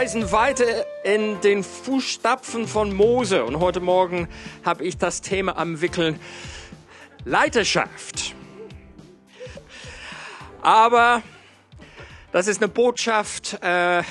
Reisen 0.00 0.32
weiter 0.32 0.86
in 1.04 1.42
den 1.42 1.62
Fußstapfen 1.62 2.66
von 2.66 2.90
Mose 2.90 3.44
und 3.44 3.60
heute 3.60 3.80
Morgen 3.80 4.28
habe 4.64 4.82
ich 4.82 4.96
das 4.96 5.20
Thema 5.20 5.58
am 5.58 5.82
Wickeln 5.82 6.18
Leiterschaft. 7.26 8.34
Aber 10.62 11.22
das 12.32 12.46
ist 12.46 12.62
eine 12.62 12.68
Botschaft 12.68 13.62
äh, 13.62 14.02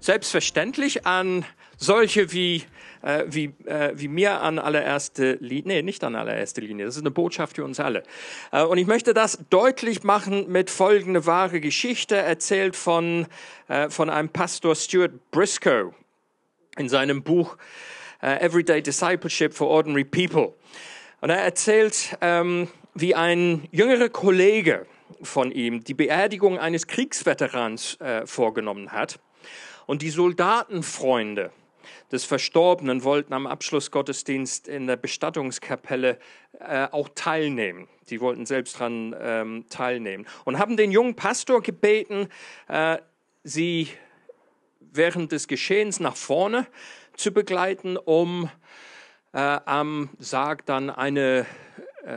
selbstverständlich 0.00 1.06
an 1.06 1.46
solche 1.78 2.30
wie 2.34 2.64
äh, 3.02 3.24
wie, 3.26 3.54
äh, 3.64 3.92
wie 3.94 4.08
mir 4.08 4.40
an 4.40 4.58
allererste 4.58 5.34
Linie, 5.40 5.62
nee, 5.64 5.82
nicht 5.82 6.04
an 6.04 6.14
allererste 6.14 6.60
Linie, 6.60 6.86
das 6.86 6.96
ist 6.96 7.02
eine 7.02 7.10
Botschaft 7.10 7.56
für 7.56 7.64
uns 7.64 7.80
alle. 7.80 8.02
Äh, 8.52 8.62
und 8.62 8.78
ich 8.78 8.86
möchte 8.86 9.14
das 9.14 9.38
deutlich 9.50 10.02
machen 10.02 10.50
mit 10.50 10.70
folgende 10.70 11.26
wahre 11.26 11.60
Geschichte, 11.60 12.16
erzählt 12.16 12.76
von, 12.76 13.26
äh, 13.68 13.88
von 13.90 14.10
einem 14.10 14.28
Pastor 14.28 14.74
Stuart 14.74 15.12
Briscoe 15.30 15.92
in 16.76 16.88
seinem 16.88 17.22
Buch 17.22 17.56
äh, 18.22 18.44
Everyday 18.44 18.82
Discipleship 18.82 19.54
for 19.54 19.68
Ordinary 19.68 20.04
People. 20.04 20.54
Und 21.20 21.30
er 21.30 21.38
erzählt, 21.38 22.16
ähm, 22.20 22.68
wie 22.94 23.14
ein 23.14 23.68
jüngerer 23.70 24.08
Kollege 24.08 24.86
von 25.22 25.50
ihm 25.50 25.82
die 25.84 25.94
Beerdigung 25.94 26.58
eines 26.58 26.86
Kriegsveterans 26.86 28.00
äh, 28.00 28.26
vorgenommen 28.26 28.92
hat. 28.92 29.18
Und 29.86 30.02
die 30.02 30.10
Soldatenfreunde 30.10 31.50
des 32.12 32.24
Verstorbenen 32.24 33.04
wollten 33.04 33.32
am 33.32 33.46
Abschlussgottesdienst 33.46 34.68
in 34.68 34.86
der 34.86 34.96
Bestattungskapelle 34.96 36.18
äh, 36.60 36.88
auch 36.90 37.08
teilnehmen. 37.14 37.88
Die 38.10 38.20
wollten 38.20 38.46
selbst 38.46 38.76
daran 38.80 39.14
ähm, 39.20 39.64
teilnehmen 39.68 40.26
und 40.44 40.58
haben 40.58 40.76
den 40.76 40.90
jungen 40.90 41.14
Pastor 41.14 41.62
gebeten, 41.62 42.28
äh, 42.68 42.98
sie 43.44 43.88
während 44.80 45.32
des 45.32 45.48
Geschehens 45.48 46.00
nach 46.00 46.16
vorne 46.16 46.66
zu 47.14 47.32
begleiten, 47.32 47.96
um 47.96 48.50
äh, 49.32 49.38
am 49.38 50.10
Sarg 50.18 50.64
dann 50.66 50.90
eine 50.90 51.46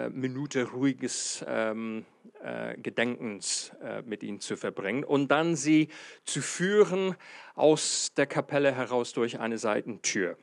Minute 0.09 0.71
ruhiges 0.71 1.43
ähm, 1.47 2.05
äh, 2.43 2.77
Gedenkens 2.77 3.71
äh, 3.83 4.01
mit 4.03 4.23
ihnen 4.23 4.39
zu 4.39 4.55
verbringen 4.55 5.03
und 5.03 5.29
dann 5.29 5.55
sie 5.55 5.89
zu 6.23 6.41
führen 6.41 7.15
aus 7.55 8.13
der 8.15 8.25
Kapelle 8.25 8.73
heraus 8.73 9.13
durch 9.13 9.39
eine 9.39 9.57
Seitentür. 9.57 10.37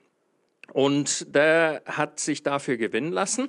Und 0.72 1.34
der 1.34 1.82
hat 1.86 2.20
sich 2.20 2.42
dafür 2.42 2.77
gewinnen 2.77 3.10
lassen, 3.10 3.48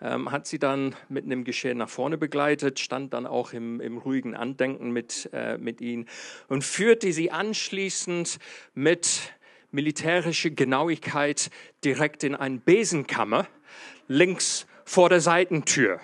ähm, 0.00 0.32
hat 0.32 0.46
sie 0.46 0.58
dann 0.58 0.96
mit 1.10 1.24
einem 1.24 1.44
Geschehen 1.44 1.78
nach 1.78 1.90
vorne 1.90 2.16
begleitet, 2.16 2.80
stand 2.80 3.12
dann 3.12 3.26
auch 3.26 3.52
im, 3.52 3.80
im 3.80 3.98
ruhigen 3.98 4.34
Andenken 4.34 4.90
mit, 4.90 5.28
äh, 5.34 5.58
mit 5.58 5.82
ihnen 5.82 6.08
und 6.48 6.64
führte 6.64 7.12
sie 7.12 7.30
anschließend 7.30 8.38
mit 8.72 9.34
militärischer 9.72 10.50
Genauigkeit 10.50 11.50
direkt 11.84 12.24
in 12.24 12.34
eine 12.34 12.58
Besenkammer 12.58 13.46
links 14.08 14.66
vor 14.84 15.08
der 15.08 15.20
Seitentür. 15.20 16.00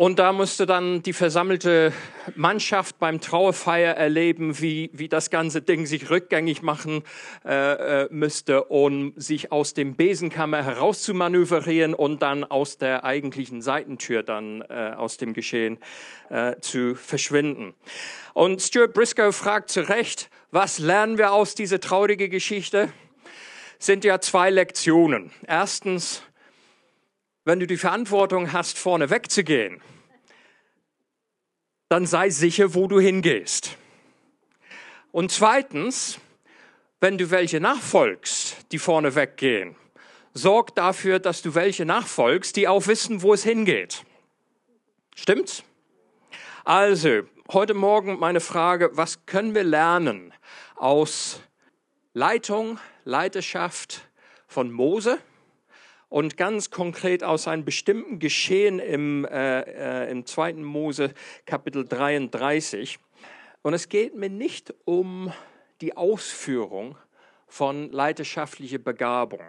Und 0.00 0.18
da 0.18 0.32
musste 0.32 0.64
dann 0.64 1.02
die 1.02 1.12
versammelte 1.12 1.92
Mannschaft 2.34 2.98
beim 2.98 3.20
Trauerfeier 3.20 3.92
erleben, 3.92 4.58
wie, 4.58 4.88
wie 4.94 5.10
das 5.10 5.28
ganze 5.28 5.60
Ding 5.60 5.84
sich 5.84 6.08
rückgängig 6.08 6.62
machen 6.62 7.02
äh, 7.44 8.04
äh, 8.04 8.08
müsste, 8.10 8.64
um 8.64 9.12
sich 9.16 9.52
aus 9.52 9.74
dem 9.74 9.96
Besenkammer 9.96 10.64
herauszumanövrieren 10.64 11.92
und 11.92 12.22
dann 12.22 12.44
aus 12.44 12.78
der 12.78 13.04
eigentlichen 13.04 13.60
Seitentür 13.60 14.22
dann 14.22 14.62
äh, 14.70 14.94
aus 14.96 15.18
dem 15.18 15.34
Geschehen 15.34 15.76
äh, 16.30 16.56
zu 16.60 16.94
verschwinden. 16.94 17.74
Und 18.32 18.62
Stuart 18.62 18.94
Briscoe 18.94 19.32
fragt 19.32 19.68
zu 19.68 19.86
Recht, 19.86 20.30
was 20.50 20.78
lernen 20.78 21.18
wir 21.18 21.30
aus 21.32 21.54
dieser 21.54 21.78
traurigen 21.78 22.30
Geschichte? 22.30 22.90
Sind 23.78 24.04
ja 24.04 24.18
zwei 24.18 24.48
Lektionen. 24.48 25.30
Erstens, 25.46 26.22
wenn 27.50 27.58
du 27.58 27.66
die 27.66 27.78
Verantwortung 27.78 28.52
hast, 28.52 28.78
vorne 28.78 29.10
wegzugehen, 29.10 29.82
dann 31.88 32.06
sei 32.06 32.30
sicher, 32.30 32.74
wo 32.74 32.86
du 32.86 33.00
hingehst. 33.00 33.76
Und 35.10 35.32
zweitens, 35.32 36.20
wenn 37.00 37.18
du 37.18 37.32
welche 37.32 37.58
nachfolgst, 37.58 38.70
die 38.70 38.78
vorne 38.78 39.16
weggehen, 39.16 39.74
sorg 40.32 40.76
dafür, 40.76 41.18
dass 41.18 41.42
du 41.42 41.56
welche 41.56 41.84
nachfolgst, 41.84 42.54
die 42.54 42.68
auch 42.68 42.86
wissen, 42.86 43.20
wo 43.20 43.34
es 43.34 43.42
hingeht. 43.42 44.04
Stimmt's? 45.16 45.64
Also, 46.64 47.22
heute 47.50 47.74
Morgen 47.74 48.20
meine 48.20 48.38
Frage, 48.38 48.90
was 48.92 49.26
können 49.26 49.56
wir 49.56 49.64
lernen 49.64 50.32
aus 50.76 51.40
Leitung, 52.14 52.78
Leiterschaft 53.04 54.08
von 54.46 54.70
Mose? 54.70 55.18
Und 56.10 56.36
ganz 56.36 56.70
konkret 56.70 57.22
aus 57.24 57.48
einem 57.48 57.64
bestimmten 57.64 58.18
Geschehen 58.18 58.80
im, 58.80 59.24
äh, 59.24 59.60
äh, 59.60 60.10
im 60.10 60.26
2. 60.26 60.54
Mose 60.54 61.14
Kapitel 61.46 61.86
33. 61.86 62.98
Und 63.62 63.74
es 63.74 63.88
geht 63.88 64.16
mir 64.16 64.28
nicht 64.28 64.74
um 64.84 65.32
die 65.80 65.96
Ausführung 65.96 66.98
von 67.46 67.90
leidenschaftlicher 67.92 68.78
Begabung. 68.78 69.40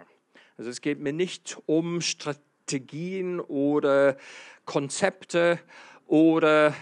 Also 0.56 0.70
es 0.70 0.80
geht 0.80 1.00
mir 1.00 1.12
nicht 1.12 1.58
um 1.66 2.00
Strategien 2.00 3.40
oder 3.40 4.16
Konzepte 4.64 5.58
oder 6.06 6.74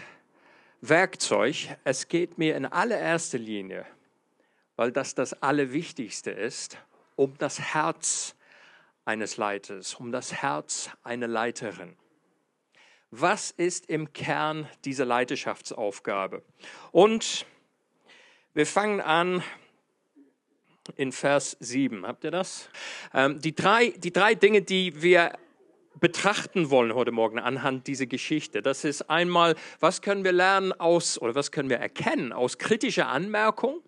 Werkzeug. 0.82 1.68
Es 1.84 2.08
geht 2.08 2.36
mir 2.36 2.54
in 2.54 2.66
allererster 2.66 3.38
Linie, 3.38 3.86
weil 4.76 4.92
das 4.92 5.14
das 5.14 5.42
Allerwichtigste 5.42 6.32
ist, 6.32 6.76
um 7.16 7.34
das 7.38 7.58
Herz 7.74 8.34
eines 9.04 9.36
Leiters, 9.36 9.94
um 9.94 10.12
das 10.12 10.42
Herz 10.42 10.90
einer 11.02 11.28
Leiterin. 11.28 11.96
Was 13.10 13.50
ist 13.50 13.90
im 13.90 14.12
Kern 14.12 14.68
dieser 14.84 15.04
Leiterschaftsaufgabe? 15.04 16.42
Und 16.92 17.44
wir 18.54 18.66
fangen 18.66 19.00
an 19.00 19.42
in 20.96 21.12
Vers 21.12 21.56
7. 21.60 22.06
Habt 22.06 22.24
ihr 22.24 22.30
das? 22.30 22.68
Ähm, 23.12 23.40
die, 23.40 23.54
drei, 23.54 23.90
die 23.90 24.12
drei 24.12 24.34
Dinge, 24.34 24.62
die 24.62 25.02
wir 25.02 25.32
betrachten 25.98 26.70
wollen 26.70 26.94
heute 26.94 27.10
Morgen 27.10 27.38
anhand 27.38 27.86
dieser 27.86 28.06
Geschichte. 28.06 28.62
Das 28.62 28.84
ist 28.84 29.10
einmal, 29.10 29.56
was 29.80 30.02
können 30.02 30.24
wir 30.24 30.32
lernen 30.32 30.72
aus 30.72 31.20
oder 31.20 31.34
was 31.34 31.50
können 31.50 31.68
wir 31.68 31.78
erkennen 31.78 32.32
aus 32.32 32.58
kritischer 32.58 33.08
Anmerkung? 33.08 33.82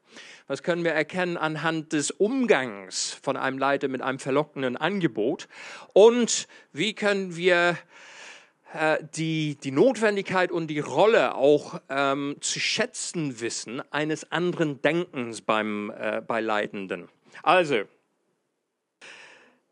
Was 0.47 0.63
können 0.63 0.85
wir 0.85 0.93
erkennen 0.93 1.37
anhand 1.37 1.93
des 1.93 2.11
Umgangs 2.11 3.19
von 3.23 3.37
einem 3.37 3.59
Leiter 3.59 3.89
mit 3.89 4.03
einem 4.03 4.19
verlockenden 4.19 4.77
Angebot? 4.77 5.49
Und 5.95 6.49
wie 6.73 6.95
können 6.95 7.37
wir 7.37 7.79
äh, 8.75 8.99
die, 9.15 9.57
die 9.57 9.71
Notwendigkeit 9.71 10.51
und 10.51 10.67
die 10.67 10.81
Rolle 10.81 11.35
auch 11.35 11.81
ähm, 11.89 12.37
zu 12.41 12.61
schätzen 12.61 13.41
wissen 13.41 13.83
eines 13.93 14.31
anderen 14.33 14.83
Denkens 14.83 15.41
beim, 15.41 15.91
äh, 15.97 16.21
bei 16.21 16.41
Leitenden? 16.41 17.09
Also, 17.43 17.83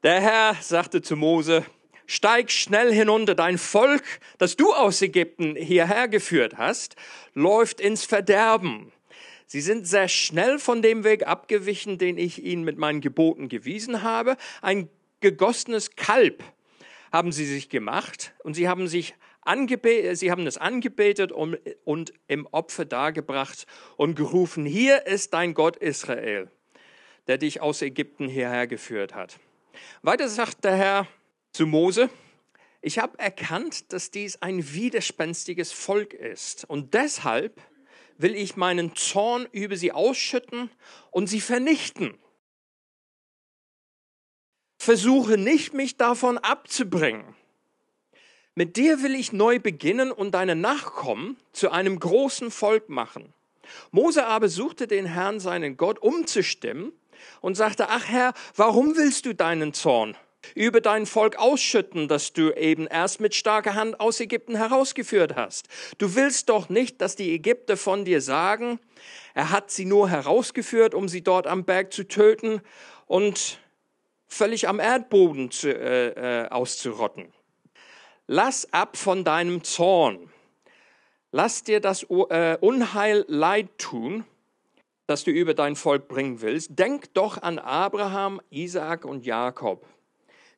der 0.02 0.20
Herr 0.20 0.54
sagte 0.60 1.02
zu 1.02 1.16
Mose, 1.16 1.64
steig 2.10 2.50
schnell 2.50 2.92
hinunter, 2.92 3.36
dein 3.36 3.56
Volk, 3.56 4.02
das 4.38 4.56
du 4.56 4.72
aus 4.72 5.00
Ägypten 5.00 5.54
hierher 5.54 6.08
geführt 6.08 6.58
hast, 6.58 6.96
läuft 7.34 7.80
ins 7.80 8.04
Verderben. 8.04 8.90
Sie 9.46 9.60
sind 9.60 9.86
sehr 9.86 10.08
schnell 10.08 10.58
von 10.58 10.82
dem 10.82 11.04
Weg 11.04 11.28
abgewichen, 11.28 11.98
den 11.98 12.18
ich 12.18 12.42
ihnen 12.42 12.64
mit 12.64 12.78
meinen 12.78 13.00
Geboten 13.00 13.48
gewiesen 13.48 14.02
habe. 14.02 14.36
Ein 14.60 14.88
gegossenes 15.20 15.94
Kalb 15.94 16.42
haben 17.12 17.30
sie 17.30 17.46
sich 17.46 17.68
gemacht 17.68 18.32
und 18.42 18.54
sie 18.54 18.68
haben 18.68 18.88
sich 18.88 19.14
angebetet, 19.42 20.18
sie 20.18 20.32
haben 20.32 20.48
es 20.48 20.58
angebetet 20.58 21.30
und 21.30 22.12
im 22.26 22.46
Opfer 22.46 22.86
dargebracht 22.86 23.66
und 23.96 24.16
gerufen, 24.16 24.66
hier 24.66 25.06
ist 25.06 25.32
dein 25.32 25.54
Gott 25.54 25.76
Israel, 25.76 26.50
der 27.28 27.38
dich 27.38 27.60
aus 27.60 27.82
Ägypten 27.82 28.28
hierher 28.28 28.66
geführt 28.66 29.14
hat. 29.14 29.38
Weiter 30.02 30.28
sagt 30.28 30.64
der 30.64 30.74
Herr, 30.74 31.06
zu 31.52 31.66
Mose, 31.66 32.10
Ich 32.82 32.98
habe 32.98 33.18
erkannt, 33.18 33.92
dass 33.92 34.10
dies 34.10 34.40
ein 34.40 34.72
widerspenstiges 34.72 35.70
Volk 35.70 36.14
ist. 36.14 36.64
Und 36.64 36.94
deshalb 36.94 37.60
will 38.16 38.34
ich 38.34 38.56
meinen 38.56 38.96
Zorn 38.96 39.46
über 39.52 39.76
sie 39.76 39.92
ausschütten 39.92 40.70
und 41.10 41.26
sie 41.26 41.42
vernichten. 41.42 42.16
Versuche 44.78 45.36
nicht, 45.36 45.74
mich 45.74 45.98
davon 45.98 46.38
abzubringen. 46.38 47.36
Mit 48.54 48.76
dir 48.76 49.02
will 49.02 49.14
ich 49.14 49.32
neu 49.32 49.58
beginnen 49.58 50.10
und 50.10 50.32
deine 50.32 50.56
Nachkommen 50.56 51.36
zu 51.52 51.70
einem 51.70 52.00
großen 52.00 52.50
Volk 52.50 52.88
machen. 52.88 53.34
Mose 53.90 54.26
aber 54.26 54.48
suchte 54.48 54.86
den 54.86 55.04
Herrn, 55.04 55.38
seinen 55.38 55.76
Gott, 55.76 55.98
umzustimmen 55.98 56.92
und 57.42 57.56
sagte, 57.56 57.90
ach 57.90 58.08
Herr, 58.08 58.32
warum 58.56 58.96
willst 58.96 59.26
du 59.26 59.34
deinen 59.34 59.74
Zorn 59.74 60.16
über 60.54 60.80
dein 60.80 61.06
Volk 61.06 61.36
ausschütten, 61.36 62.08
das 62.08 62.32
du 62.32 62.52
eben 62.52 62.86
erst 62.86 63.20
mit 63.20 63.34
starker 63.34 63.74
Hand 63.74 64.00
aus 64.00 64.20
Ägypten 64.20 64.56
herausgeführt 64.56 65.36
hast? 65.36 65.68
Du 65.98 66.14
willst 66.14 66.48
doch 66.48 66.68
nicht, 66.68 67.00
dass 67.00 67.16
die 67.16 67.32
Ägypter 67.32 67.76
von 67.76 68.04
dir 68.04 68.20
sagen, 68.20 68.78
er 69.34 69.50
hat 69.50 69.70
sie 69.70 69.84
nur 69.84 70.08
herausgeführt, 70.08 70.94
um 70.94 71.08
sie 71.08 71.22
dort 71.22 71.46
am 71.46 71.64
Berg 71.64 71.92
zu 71.92 72.04
töten 72.04 72.60
und 73.06 73.58
völlig 74.26 74.68
am 74.68 74.80
Erdboden 74.80 75.50
zu, 75.50 75.68
äh, 75.68 76.44
äh, 76.44 76.48
auszurotten. 76.48 77.32
Lass 78.26 78.72
ab 78.72 78.96
von 78.96 79.24
deinem 79.24 79.64
Zorn. 79.64 80.30
Lass 81.32 81.62
dir 81.62 81.80
das 81.80 82.04
äh, 82.04 82.56
Unheil 82.60 83.24
leid 83.28 83.78
tun, 83.78 84.24
das 85.06 85.24
du 85.24 85.32
über 85.32 85.54
dein 85.54 85.74
Volk 85.76 86.08
bringen 86.08 86.40
willst. 86.40 86.78
Denk 86.78 87.12
doch 87.14 87.42
an 87.42 87.58
Abraham, 87.58 88.40
Isaak 88.50 89.04
und 89.04 89.26
Jakob, 89.26 89.84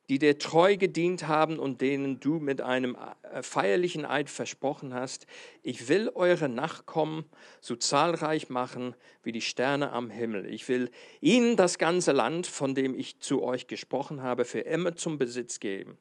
die 0.09 0.19
dir 0.19 0.37
treu 0.37 0.77
gedient 0.77 1.27
haben 1.27 1.59
und 1.59 1.81
denen 1.81 2.19
du 2.19 2.39
mit 2.39 2.61
einem 2.61 2.97
äh, 3.31 3.41
feierlichen 3.41 4.05
Eid 4.05 4.29
versprochen 4.29 4.93
hast, 4.93 5.27
ich 5.61 5.87
will 5.87 6.11
eure 6.13 6.49
Nachkommen 6.49 7.25
so 7.61 7.75
zahlreich 7.75 8.49
machen 8.49 8.95
wie 9.23 9.31
die 9.31 9.41
Sterne 9.41 9.91
am 9.91 10.09
Himmel. 10.09 10.45
Ich 10.45 10.67
will 10.67 10.91
ihnen 11.21 11.55
das 11.55 11.77
ganze 11.77 12.11
Land, 12.11 12.47
von 12.47 12.75
dem 12.75 12.93
ich 12.97 13.19
zu 13.19 13.43
euch 13.43 13.67
gesprochen 13.67 14.21
habe, 14.21 14.45
für 14.45 14.59
immer 14.59 14.95
zum 14.95 15.17
Besitz 15.17 15.59
geben. 15.59 15.97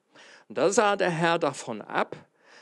Und 0.48 0.58
da 0.58 0.70
sah 0.70 0.96
der 0.96 1.10
Herr 1.10 1.38
davon 1.38 1.80
ab, 1.80 2.16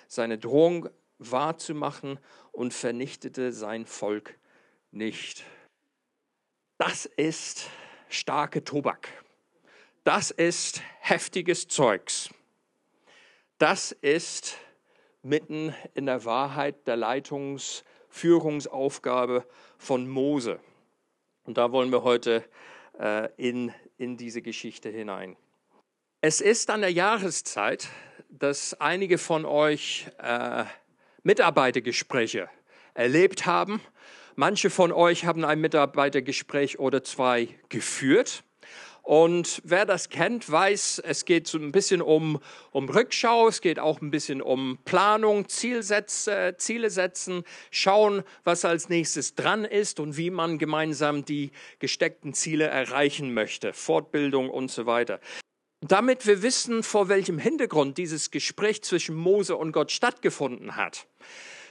seine 0.08 0.38
Drohung 0.38 0.88
wahrzumachen 1.18 2.18
und 2.52 2.74
vernichtete 2.74 3.52
sein 3.52 3.86
Volk 3.86 4.38
nicht. 4.90 5.44
Das 6.78 7.06
ist 7.06 7.68
starke 8.08 8.64
Tobak. 8.64 9.19
Das 10.12 10.32
ist 10.32 10.82
heftiges 10.98 11.68
Zeugs. 11.68 12.30
Das 13.58 13.92
ist 13.92 14.56
mitten 15.22 15.72
in 15.94 16.06
der 16.06 16.24
Wahrheit 16.24 16.84
der 16.88 16.96
Leitungsführungsaufgabe 16.96 19.46
von 19.78 20.08
Mose. 20.08 20.58
Und 21.44 21.58
da 21.58 21.70
wollen 21.70 21.92
wir 21.92 22.02
heute 22.02 22.44
äh, 22.98 23.28
in, 23.36 23.72
in 23.98 24.16
diese 24.16 24.42
Geschichte 24.42 24.88
hinein. 24.88 25.36
Es 26.20 26.40
ist 26.40 26.70
an 26.70 26.80
der 26.80 26.90
Jahreszeit, 26.90 27.86
dass 28.28 28.74
einige 28.80 29.16
von 29.16 29.44
euch 29.44 30.08
äh, 30.18 30.64
Mitarbeitergespräche 31.22 32.50
erlebt 32.94 33.46
haben 33.46 33.80
Manche 34.36 34.70
von 34.70 34.90
euch 34.90 35.26
haben 35.26 35.44
ein 35.44 35.60
Mitarbeitergespräch 35.60 36.78
oder 36.78 37.04
zwei 37.04 37.48
geführt. 37.68 38.42
Und 39.02 39.60
wer 39.64 39.86
das 39.86 40.08
kennt, 40.08 40.50
weiß, 40.50 41.02
es 41.04 41.24
geht 41.24 41.46
so 41.46 41.58
ein 41.58 41.72
bisschen 41.72 42.02
um, 42.02 42.38
um 42.70 42.88
Rückschau, 42.88 43.48
es 43.48 43.60
geht 43.60 43.78
auch 43.78 44.00
ein 44.00 44.10
bisschen 44.10 44.42
um 44.42 44.78
Planung, 44.84 45.48
Zielsätze, 45.48 46.54
Ziele 46.58 46.90
setzen, 46.90 47.44
schauen, 47.70 48.22
was 48.44 48.64
als 48.64 48.88
nächstes 48.88 49.34
dran 49.34 49.64
ist 49.64 50.00
und 50.00 50.16
wie 50.16 50.30
man 50.30 50.58
gemeinsam 50.58 51.24
die 51.24 51.50
gesteckten 51.78 52.34
Ziele 52.34 52.66
erreichen 52.66 53.34
möchte, 53.34 53.72
Fortbildung 53.72 54.50
und 54.50 54.70
so 54.70 54.86
weiter. 54.86 55.20
Damit 55.80 56.26
wir 56.26 56.42
wissen, 56.42 56.82
vor 56.82 57.08
welchem 57.08 57.38
Hintergrund 57.38 57.96
dieses 57.96 58.30
Gespräch 58.30 58.82
zwischen 58.82 59.16
Mose 59.16 59.56
und 59.56 59.72
Gott 59.72 59.90
stattgefunden 59.90 60.76
hat, 60.76 61.06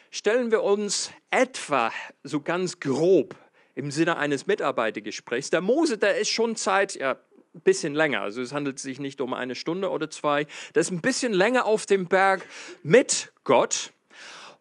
stellen 0.10 0.50
wir 0.50 0.64
uns 0.64 1.12
etwa 1.30 1.92
so 2.24 2.42
ganz 2.42 2.80
grob 2.80 3.36
im 3.76 3.92
Sinne 3.92 4.18
eines 4.18 4.48
Mitarbeitergesprächs. 4.48 5.50
Der 5.50 5.62
Mose, 5.62 5.98
der 5.98 6.18
ist 6.18 6.30
schon 6.30 6.56
Zeit, 6.56 6.96
ja, 6.96 7.18
ein 7.56 7.62
bisschen 7.62 7.96
länger, 7.96 8.22
also 8.22 8.42
es 8.42 8.54
handelt 8.54 8.80
sich 8.80 9.00
nicht 9.00 9.22
um 9.22 9.34
eine 9.34 9.56
Stunde 9.56 9.90
oder 9.90 10.10
zwei, 10.10 10.46
der 10.76 10.82
ist 10.82 10.92
ein 10.92 11.02
bisschen 11.02 11.34
länger 11.34 11.66
auf 11.66 11.86
dem 11.86 12.08
Berg 12.08 12.46
mit 12.84 13.32
Gott 13.44 13.92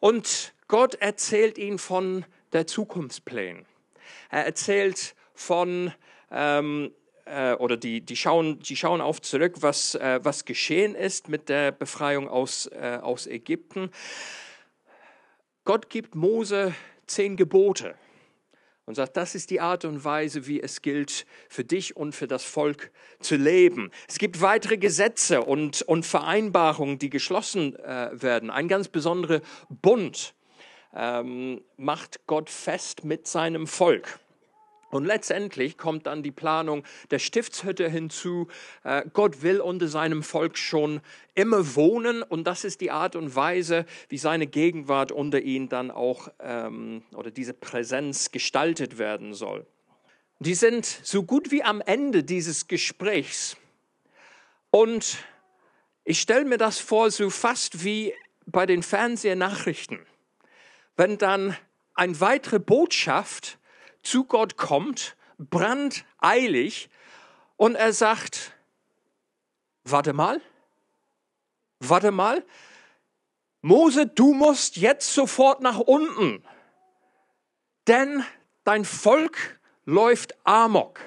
und 0.00 0.55
Gott 0.69 0.94
erzählt 0.94 1.58
ihn 1.58 1.78
von 1.78 2.25
der 2.52 2.66
Zukunftspläne. 2.66 3.64
Er 4.31 4.46
erzählt 4.46 5.14
von 5.34 5.93
ähm, 6.31 6.93
äh, 7.26 7.54
oder 7.54 7.76
die, 7.76 8.00
die, 8.00 8.16
schauen, 8.16 8.58
die 8.61 8.76
schauen 8.76 9.00
auf 9.00 9.20
zurück, 9.20 9.56
was, 9.61 9.94
äh, 9.94 10.20
was 10.22 10.44
geschehen 10.44 10.94
ist 10.94 11.28
mit 11.28 11.49
der 11.49 11.72
Befreiung 11.72 12.28
aus, 12.28 12.66
äh, 12.66 12.99
aus 13.02 13.26
Ägypten. 13.26 13.90
Gott 15.64 15.90
gibt 15.90 16.14
Mose 16.14 16.75
zehn 17.06 17.37
Gebote 17.37 17.94
und 18.88 18.94
sagt, 18.94 19.19
das 19.19 19.35
ist 19.35 19.50
die 19.50 19.61
Art 19.61 19.85
und 19.85 20.02
Weise, 20.02 20.46
wie 20.46 20.62
es 20.62 20.81
gilt, 20.81 21.26
für 21.50 21.62
dich 21.62 21.94
und 21.94 22.14
für 22.14 22.26
das 22.26 22.43
Volk 22.43 22.90
zu 23.20 23.37
leben. 23.37 23.90
Es 24.08 24.17
gibt 24.17 24.40
weitere 24.40 24.79
Gesetze 24.79 25.43
und, 25.43 25.82
und 25.82 26.06
Vereinbarungen, 26.06 26.99
die 26.99 27.11
geschlossen 27.11 27.76
äh, 27.76 28.08
werden. 28.14 28.49
Ein 28.49 28.67
ganz 28.67 28.88
besonderer 28.88 29.43
Bund 29.69 30.32
ähm, 30.96 31.61
macht 31.76 32.26
Gott 32.26 32.49
fest 32.49 33.05
mit 33.05 33.26
seinem 33.26 33.67
Volk. 33.67 34.20
Und 34.90 35.05
letztendlich 35.05 35.76
kommt 35.76 36.06
dann 36.06 36.23
die 36.23 36.31
Planung 36.31 36.85
der 37.11 37.19
Stiftshütte 37.19 37.88
hinzu. 37.88 38.49
Äh, 38.85 39.05
Gott 39.12 39.43
will 39.43 39.61
unter 39.61 39.88
seinem 39.88 40.23
Volk 40.23 40.56
schon 40.56 41.00
immer 41.35 41.76
wohnen 41.76 42.23
und 42.23 42.44
das 42.44 42.64
ist 42.64 42.81
die 42.81 42.90
Art 42.90 43.14
und 43.14 43.35
Weise, 43.35 43.85
wie 44.08 44.19
seine 44.19 44.46
Gegenwart 44.46 45.12
unter 45.12 45.40
ihnen 45.40 45.69
dann 45.69 45.90
auch 45.90 46.29
ähm, 46.40 47.02
oder 47.14 47.31
diese 47.31 47.52
Präsenz 47.52 48.31
gestaltet 48.31 48.99
werden 48.99 49.35
soll. 49.35 49.67
Die 50.40 50.55
sind 50.55 50.87
so 50.87 51.23
gut 51.23 51.50
wie 51.50 51.62
am 51.62 51.81
Ende 51.81 52.25
dieses 52.25 52.67
Gesprächs 52.67 53.56
und 54.70 55.19
ich 56.05 56.20
stelle 56.20 56.46
mir 56.46 56.58
das 56.58 56.79
vor, 56.79 57.11
so 57.11 57.29
fast 57.29 57.85
wie 57.85 58.14
bei 58.46 58.64
den 58.64 58.82
Fernsehnachrichten, 58.82 59.99
wenn 60.97 61.18
dann 61.18 61.57
eine 61.95 62.18
weitere 62.21 62.59
Botschaft 62.59 63.57
zu 64.08 64.24
Gott 64.24 64.56
kommt, 64.56 65.16
brandeilig, 65.38 66.88
und 67.56 67.74
er 67.74 67.92
sagt, 67.92 68.52
warte 69.84 70.12
mal, 70.12 70.40
warte 71.80 72.10
mal, 72.10 72.44
Mose, 73.60 74.06
du 74.06 74.32
musst 74.32 74.76
jetzt 74.76 75.12
sofort 75.12 75.60
nach 75.60 75.78
unten, 75.78 76.42
denn 77.86 78.24
dein 78.64 78.84
Volk 78.84 79.60
läuft 79.84 80.34
amok. 80.46 81.00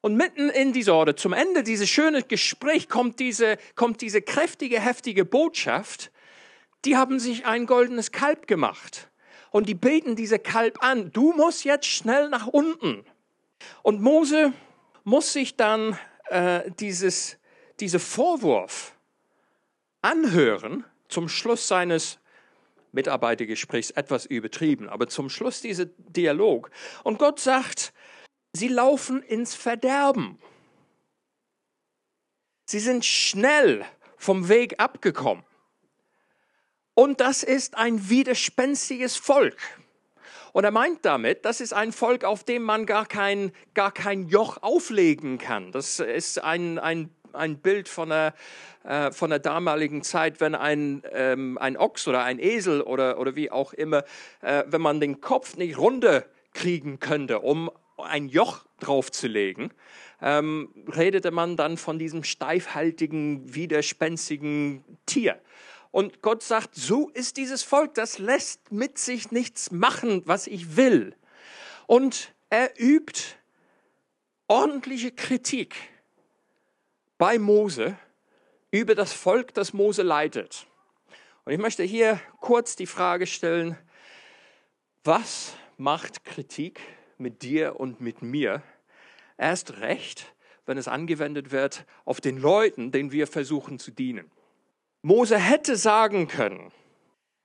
Und 0.00 0.16
mitten 0.16 0.48
in 0.48 0.72
dieser, 0.72 0.98
oder 0.98 1.16
zum 1.16 1.32
Ende 1.34 1.62
dieses 1.62 1.90
schönen 1.90 2.26
Gespräch 2.26 2.88
kommt 2.88 3.18
diese, 3.18 3.58
kommt 3.74 4.00
diese 4.00 4.22
kräftige, 4.22 4.80
heftige 4.80 5.24
Botschaft, 5.24 6.10
die 6.86 6.96
haben 6.96 7.18
sich 7.18 7.44
ein 7.44 7.66
goldenes 7.66 8.12
Kalb 8.12 8.46
gemacht 8.46 9.09
und 9.50 9.68
die 9.68 9.74
beten 9.74 10.16
diese 10.16 10.38
Kalb 10.38 10.82
an. 10.82 11.12
Du 11.12 11.32
musst 11.32 11.64
jetzt 11.64 11.86
schnell 11.86 12.28
nach 12.28 12.46
unten. 12.46 13.04
Und 13.82 14.00
Mose 14.00 14.52
muss 15.04 15.32
sich 15.32 15.56
dann 15.56 15.98
äh, 16.28 16.70
dieses, 16.78 17.38
diese 17.80 17.98
Vorwurf 17.98 18.94
anhören 20.02 20.84
zum 21.08 21.28
Schluss 21.28 21.66
seines 21.68 22.18
Mitarbeitergesprächs 22.92 23.90
etwas 23.90 24.26
übertrieben, 24.26 24.88
aber 24.88 25.08
zum 25.08 25.28
Schluss 25.28 25.60
dieser 25.60 25.86
Dialog. 25.86 26.70
Und 27.04 27.18
Gott 27.18 27.40
sagt, 27.40 27.92
sie 28.52 28.68
laufen 28.68 29.22
ins 29.22 29.54
Verderben. 29.54 30.38
Sie 32.66 32.80
sind 32.80 33.04
schnell 33.04 33.84
vom 34.16 34.48
Weg 34.48 34.78
abgekommen. 34.78 35.44
Und 36.94 37.20
das 37.20 37.42
ist 37.42 37.76
ein 37.76 38.10
widerspenstiges 38.10 39.16
Volk. 39.16 39.56
Und 40.52 40.64
er 40.64 40.70
meint 40.70 41.04
damit, 41.04 41.44
das 41.44 41.60
ist 41.60 41.72
ein 41.72 41.92
Volk, 41.92 42.24
auf 42.24 42.44
dem 42.44 42.62
man 42.62 42.86
gar 42.86 43.06
kein, 43.06 43.52
gar 43.74 43.92
kein 43.92 44.28
Joch 44.28 44.62
auflegen 44.62 45.38
kann. 45.38 45.70
Das 45.70 46.00
ist 46.00 46.42
ein, 46.42 46.78
ein, 46.78 47.10
ein 47.32 47.58
Bild 47.58 47.88
von 47.88 48.08
der, 48.08 48.34
äh, 48.84 49.12
von 49.12 49.30
der 49.30 49.38
damaligen 49.38 50.02
Zeit, 50.02 50.40
wenn 50.40 50.54
ein, 50.54 51.02
ähm, 51.12 51.56
ein 51.58 51.76
Ochs 51.76 52.08
oder 52.08 52.24
ein 52.24 52.40
Esel 52.40 52.82
oder, 52.82 53.18
oder 53.18 53.36
wie 53.36 53.50
auch 53.50 53.72
immer, 53.72 54.04
äh, 54.42 54.64
wenn 54.66 54.80
man 54.80 55.00
den 55.00 55.20
Kopf 55.20 55.56
nicht 55.56 55.78
runter 55.78 56.24
kriegen 56.52 56.98
könnte, 56.98 57.40
um 57.40 57.70
ein 57.96 58.28
Joch 58.28 58.64
draufzulegen, 58.80 59.72
ähm, 60.22 60.70
redete 60.88 61.30
man 61.30 61.56
dann 61.56 61.76
von 61.76 61.98
diesem 61.98 62.24
steifhaltigen, 62.24 63.54
widerspenstigen 63.54 64.84
Tier. 65.06 65.38
Und 65.90 66.22
Gott 66.22 66.42
sagt, 66.42 66.74
so 66.74 67.08
ist 67.10 67.36
dieses 67.36 67.62
Volk, 67.62 67.94
das 67.94 68.18
lässt 68.18 68.70
mit 68.70 68.98
sich 68.98 69.32
nichts 69.32 69.70
machen, 69.70 70.22
was 70.24 70.46
ich 70.46 70.76
will. 70.76 71.16
Und 71.86 72.32
er 72.48 72.80
übt 72.80 73.20
ordentliche 74.46 75.10
Kritik 75.10 75.74
bei 77.18 77.38
Mose 77.38 77.96
über 78.70 78.94
das 78.94 79.12
Volk, 79.12 79.52
das 79.54 79.72
Mose 79.72 80.02
leitet. 80.02 80.66
Und 81.44 81.52
ich 81.52 81.58
möchte 81.58 81.82
hier 81.82 82.20
kurz 82.40 82.76
die 82.76 82.86
Frage 82.86 83.26
stellen, 83.26 83.76
was 85.02 85.54
macht 85.76 86.24
Kritik 86.24 86.80
mit 87.18 87.42
dir 87.42 87.80
und 87.80 88.00
mit 88.00 88.22
mir? 88.22 88.62
Erst 89.38 89.78
recht, 89.78 90.34
wenn 90.66 90.78
es 90.78 90.88
angewendet 90.88 91.50
wird 91.50 91.84
auf 92.04 92.20
den 92.20 92.36
Leuten, 92.38 92.92
denen 92.92 93.10
wir 93.10 93.26
versuchen 93.26 93.78
zu 93.78 93.90
dienen. 93.90 94.30
Mose 95.02 95.38
hätte 95.38 95.76
sagen 95.76 96.28
können, 96.28 96.72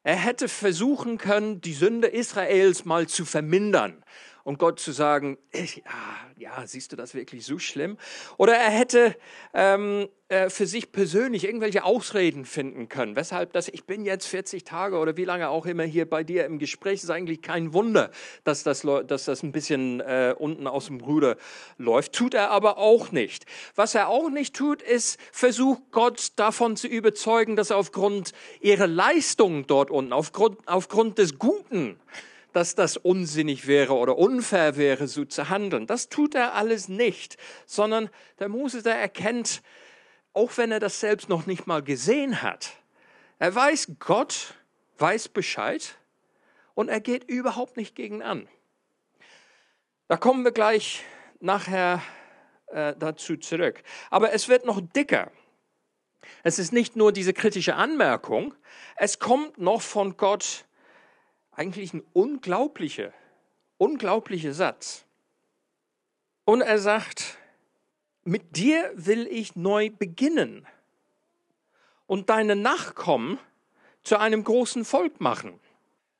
er 0.04 0.18
hätte 0.18 0.48
versuchen 0.50 1.18
können, 1.18 1.62
die 1.62 1.74
Sünde 1.74 2.08
Israels 2.08 2.86
mal 2.86 3.08
zu 3.08 3.26
vermindern 3.26 4.04
und 4.46 4.60
Gott 4.60 4.80
zu 4.80 4.92
sagen, 4.92 5.38
ich, 5.52 5.84
ah, 5.88 6.30
ja, 6.38 6.66
siehst 6.68 6.92
du 6.92 6.96
das 6.96 7.16
wirklich 7.16 7.46
so 7.46 7.58
schlimm? 7.58 7.98
Oder 8.38 8.56
er 8.56 8.70
hätte 8.70 9.16
ähm, 9.56 10.08
äh, 10.30 10.52
für 10.52 10.68
sich 10.68 10.92
persönlich 10.92 11.46
irgendwelche 11.46 11.84
Ausreden 11.84 12.46
finden 12.46 12.88
können, 12.88 13.16
weshalb 13.16 13.54
das, 13.54 13.70
ich 13.70 13.86
bin 13.86 14.06
jetzt 14.06 14.28
40 14.28 14.64
Tage 14.64 15.00
oder 15.00 15.18
wie 15.18 15.26
lange 15.26 15.50
auch 15.50 15.66
immer 15.66 15.84
hier 15.84 16.08
bei 16.08 16.24
dir 16.24 16.46
im 16.46 16.60
Gespräch, 16.60 17.02
ist 17.02 17.10
eigentlich 17.10 17.42
kein 17.42 17.74
Wunder, 17.74 18.12
dass 18.44 18.62
das, 18.62 18.82
dass 18.82 19.26
das 19.26 19.42
ein 19.42 19.52
bisschen 19.52 20.00
äh, 20.02 20.36
unten 20.38 20.68
aus 20.68 20.86
dem 20.86 21.02
Ruder 21.02 21.38
läuft. 21.80 22.14
Tut 22.14 22.36
er 22.36 22.52
aber 22.52 22.78
auch 22.78 23.12
nicht. 23.12 23.48
Was 23.74 23.96
er 23.96 24.10
auch 24.10 24.30
nicht 24.30 24.56
tut, 24.56 24.84
ist, 24.84 25.20
versucht 25.32 25.82
Gott 25.90 26.34
davon 26.36 26.76
zu 26.76 26.88
überzeugen, 26.88 27.56
dass 27.56 27.72
er 27.72 27.78
aufgrund 27.78 28.34
ihrer 28.62 28.88
Leistungen 28.88 29.66
dort 29.66 29.90
unten, 29.90 30.14
aufgrund, 30.14 30.60
aufgrund 30.68 31.18
des 31.18 31.40
Guten, 31.40 32.00
dass 32.56 32.74
das 32.74 32.96
unsinnig 32.96 33.68
wäre 33.68 33.96
oder 33.96 34.18
unfair 34.18 34.78
wäre, 34.78 35.10
so 35.10 35.26
zu 35.26 35.50
handeln. 35.50 35.88
Das 35.88 36.08
tut 36.08 36.36
er 36.36 36.54
alles 36.54 36.88
nicht, 36.88 37.36
sondern 37.66 38.10
der 38.40 38.48
Mose, 38.48 38.82
der 38.82 38.96
erkennt, 38.96 39.62
auch 40.32 40.56
wenn 40.56 40.72
er 40.72 40.80
das 40.80 41.02
selbst 41.02 41.28
noch 41.28 41.48
nicht 41.48 41.68
mal 41.68 41.84
gesehen 41.84 42.42
hat, 42.42 42.72
er 43.40 43.54
weiß, 43.54 43.96
Gott 44.00 44.54
weiß 45.00 45.28
Bescheid 45.28 45.98
und 46.76 46.88
er 46.88 47.02
geht 47.02 47.26
überhaupt 47.26 47.76
nicht 47.76 47.94
gegen 47.94 48.24
an. 48.24 48.48
Da 50.08 50.16
kommen 50.16 50.46
wir 50.46 50.54
gleich 50.54 51.04
nachher 51.42 52.02
äh, 52.68 52.96
dazu 52.98 53.36
zurück. 53.36 53.84
Aber 54.10 54.32
es 54.32 54.48
wird 54.48 54.66
noch 54.66 54.80
dicker. 54.80 55.30
Es 56.44 56.58
ist 56.58 56.72
nicht 56.72 56.96
nur 56.96 57.12
diese 57.12 57.34
kritische 57.34 57.76
Anmerkung, 57.76 58.56
es 58.96 59.20
kommt 59.20 59.58
noch 59.58 59.82
von 59.82 60.16
Gott 60.16 60.64
eigentlich 61.56 61.94
ein 61.94 62.04
unglaublicher, 62.14 63.14
unglaublicher 63.78 64.54
Satz. 64.54 65.06
Und 66.44 66.62
er 66.62 66.80
sagt, 66.80 67.38
mit 68.24 68.56
dir 68.56 68.92
will 68.96 69.28
ich 69.28 69.56
neu 69.56 69.90
beginnen 69.90 70.68
und 72.08 72.30
deine 72.30 72.56
Nachkommen 72.56 73.40
zu 74.04 74.20
einem 74.20 74.44
großen 74.44 74.86
Volk 74.86 75.20
machen. 75.22 75.60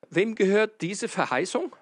Wem 0.10 0.36
gehört 0.36 0.82
diese 0.82 1.08
Verheißung? 1.08 1.76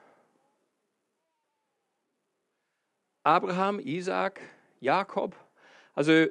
Abraham, 3.24 3.80
Isaac, 3.80 4.42
Jakob. 4.82 5.36
Also 5.94 6.28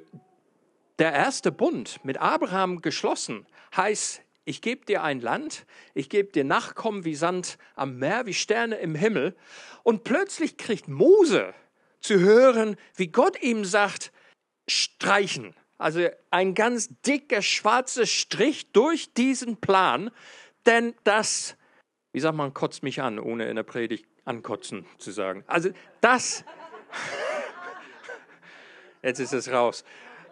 der 0.98 1.12
erste 1.12 1.50
Bund 1.50 2.04
mit 2.04 2.18
Abraham 2.18 2.82
geschlossen 2.82 3.46
heißt, 3.74 4.22
ich 4.44 4.60
gebe 4.60 4.84
dir 4.84 5.02
ein 5.02 5.20
Land, 5.20 5.66
ich 5.94 6.08
gebe 6.08 6.32
dir 6.32 6.44
Nachkommen 6.44 7.04
wie 7.04 7.14
Sand 7.14 7.58
am 7.74 7.98
Meer, 7.98 8.26
wie 8.26 8.34
Sterne 8.34 8.76
im 8.76 8.94
Himmel. 8.94 9.36
Und 9.82 10.04
plötzlich 10.04 10.56
kriegt 10.56 10.88
Mose 10.88 11.54
zu 12.00 12.18
hören, 12.18 12.76
wie 12.96 13.08
Gott 13.08 13.40
ihm 13.42 13.64
sagt, 13.64 14.12
streichen. 14.68 15.54
Also 15.78 16.08
ein 16.30 16.54
ganz 16.54 16.88
dicker 17.02 17.42
schwarzer 17.42 18.06
Strich 18.06 18.70
durch 18.72 19.12
diesen 19.14 19.56
Plan, 19.56 20.10
denn 20.66 20.94
das, 21.04 21.56
wie 22.12 22.20
sagt 22.20 22.36
man, 22.36 22.54
kotzt 22.54 22.82
mich 22.82 23.02
an, 23.02 23.18
ohne 23.18 23.48
in 23.48 23.56
der 23.56 23.64
Predigt 23.64 24.06
ankotzen 24.24 24.86
zu 24.98 25.10
sagen. 25.10 25.44
Also 25.46 25.70
das, 26.00 26.44
jetzt 29.02 29.18
ist 29.18 29.32
es 29.32 29.50
raus. 29.50 29.84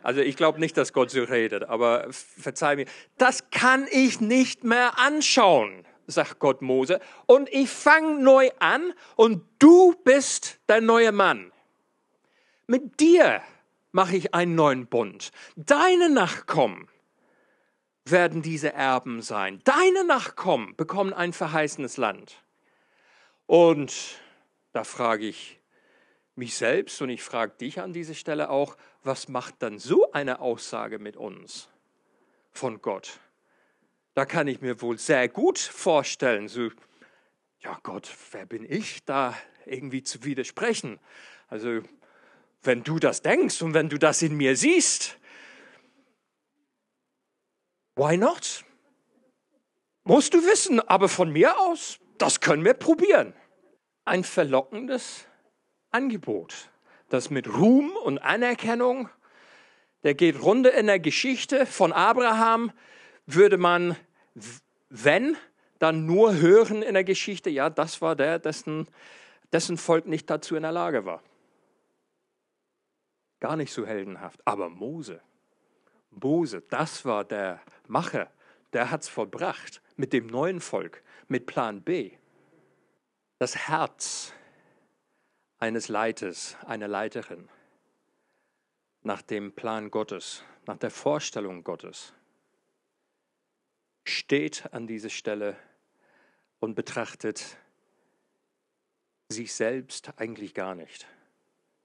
Also 0.03 0.21
ich 0.21 0.37
glaube 0.37 0.61
nicht, 0.61 0.77
dass 0.77 0.93
Gott 0.93 1.11
so 1.11 1.23
redet, 1.23 1.65
aber 1.65 2.07
verzeih 2.11 2.77
mir, 2.77 2.87
das 3.19 3.51
kann 3.51 3.87
ich 3.91 4.21
nicht 4.21 4.65
mehr 4.65 4.99
anschauen, 4.99 5.85
sagt 6.07 6.39
Gott 6.39 6.63
Mose. 6.63 7.01
Und 7.27 7.49
ich 7.53 7.69
fange 7.69 8.23
neu 8.23 8.51
an 8.59 8.93
und 9.17 9.45
du 9.59 9.95
bist 10.05 10.61
der 10.69 10.81
neue 10.81 11.13
Mann. 11.13 11.53
Mit 12.67 13.01
dir 13.01 13.43
mache 13.93 14.17
ich 14.17 14.35
einen 14.35 14.55
neuen 14.55 14.87
Bund. 14.87 15.31
Deine 15.57 16.09
Nachkommen 16.09 16.89
werden 18.05 18.43
diese 18.43 18.73
Erben 18.73 19.23
sein. 19.23 19.61
Deine 19.65 20.05
Nachkommen 20.05 20.75
bekommen 20.77 21.13
ein 21.13 21.33
verheißenes 21.33 21.97
Land. 21.97 22.43
Und 23.47 24.21
da 24.73 24.85
frage 24.85 25.27
ich 25.27 25.60
mich 26.41 26.57
selbst 26.57 27.01
und 27.03 27.11
ich 27.11 27.23
frage 27.23 27.53
dich 27.57 27.81
an 27.81 27.93
dieser 27.93 28.15
Stelle 28.15 28.51
auch, 28.51 28.77
was 29.05 29.29
macht 29.29 29.63
dann 29.63 29.79
so 29.79 30.11
eine 30.11 30.41
Aussage 30.41 30.99
mit 30.99 31.17
uns 31.17 31.69
von 32.51 32.81
Gott? 32.83 33.21
Da 34.15 34.25
kann 34.25 34.49
ich 34.49 34.61
mir 34.61 34.81
wohl 34.81 34.99
sehr 34.99 35.29
gut 35.29 35.59
vorstellen, 35.59 36.49
so, 36.49 36.71
ja 37.61 37.79
Gott, 37.83 38.11
wer 38.33 38.47
bin 38.47 38.65
ich, 38.69 39.05
da 39.05 39.37
irgendwie 39.67 40.03
zu 40.03 40.25
widersprechen? 40.25 40.99
Also, 41.49 41.83
wenn 42.63 42.83
du 42.83 42.99
das 42.99 43.23
denkst 43.23 43.63
und 43.63 43.75
wenn 43.75 43.89
du 43.89 43.99
das 43.99 44.23
in 44.23 44.37
mir 44.37 44.57
siehst, 44.57 45.19
why 47.97 48.17
not? 48.17 48.65
Musst 50.05 50.33
du 50.33 50.39
wissen, 50.39 50.81
aber 50.81 51.09
von 51.11 51.31
mir 51.31 51.61
aus, 51.61 51.99
das 52.17 52.41
können 52.41 52.65
wir 52.65 52.75
probieren. 52.75 53.35
Ein 54.07 54.25
verlockendes 54.25 55.27
Angebot 55.91 56.71
das 57.11 57.29
mit 57.29 57.53
Ruhm 57.53 57.91
und 58.05 58.19
Anerkennung, 58.19 59.11
der 60.03 60.15
geht 60.15 60.41
runter 60.43 60.73
in 60.73 60.87
der 60.87 61.01
Geschichte 61.01 61.67
von 61.67 61.93
Abraham, 61.93 62.73
würde 63.27 63.59
man, 63.59 63.97
wenn, 64.89 65.37
dann 65.79 66.07
nur 66.07 66.37
hören 66.37 66.83
in 66.83 66.95
der 66.95 67.05
Geschichte, 67.05 67.51
ja, 67.51 67.69
das 67.69 68.01
war 68.01 68.17
der, 68.17 68.39
dessen, 68.39 68.89
dessen 69.53 69.77
Volk 69.77 70.07
nicht 70.07 70.31
dazu 70.31 70.57
in 70.57 70.63
der 70.63 70.73
Lage 70.73 71.05
war. 71.05 71.23
Gar 73.41 73.57
nicht 73.57 73.73
so 73.73 73.87
heldenhaft. 73.87 74.41
Aber 74.45 74.69
Mose, 74.69 75.21
Mose, 76.11 76.63
das 76.71 77.05
war 77.05 77.25
der 77.25 77.61
Macher, 77.87 78.31
der 78.73 78.91
hat 78.91 79.03
es 79.03 79.09
vollbracht 79.09 79.83
mit 79.97 80.13
dem 80.13 80.27
neuen 80.27 80.61
Volk, 80.61 81.03
mit 81.29 81.47
Plan 81.47 81.83
B. 81.83 82.13
Das 83.39 83.57
Herz 83.57 84.35
eines 85.61 85.89
Leiters, 85.89 86.57
einer 86.65 86.89
Leiterin, 86.89 87.51
nach 89.03 89.21
dem 89.21 89.53
Plan 89.53 89.91
Gottes, 89.91 90.43
nach 90.67 90.79
der 90.79 90.91
Vorstellung 90.91 91.65
Gottes, 91.65 92.15
steht 94.05 94.73
an 94.73 94.87
dieser 94.87 95.11
Stelle 95.11 95.57
und 96.61 96.75
betrachtet 96.75 97.59
sich 99.29 99.53
selbst 99.53 100.19
eigentlich 100.19 100.55
gar 100.55 100.75
nicht. 100.75 101.07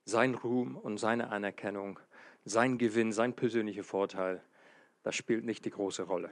Sein 0.05 0.35
Ruhm 0.35 0.77
und 0.77 0.97
seine 0.97 1.29
Anerkennung, 1.29 1.99
sein 2.45 2.77
Gewinn, 2.77 3.11
sein 3.11 3.35
persönlicher 3.35 3.83
Vorteil, 3.83 4.41
das 5.03 5.15
spielt 5.15 5.43
nicht 5.43 5.65
die 5.65 5.71
große 5.71 6.03
Rolle. 6.03 6.31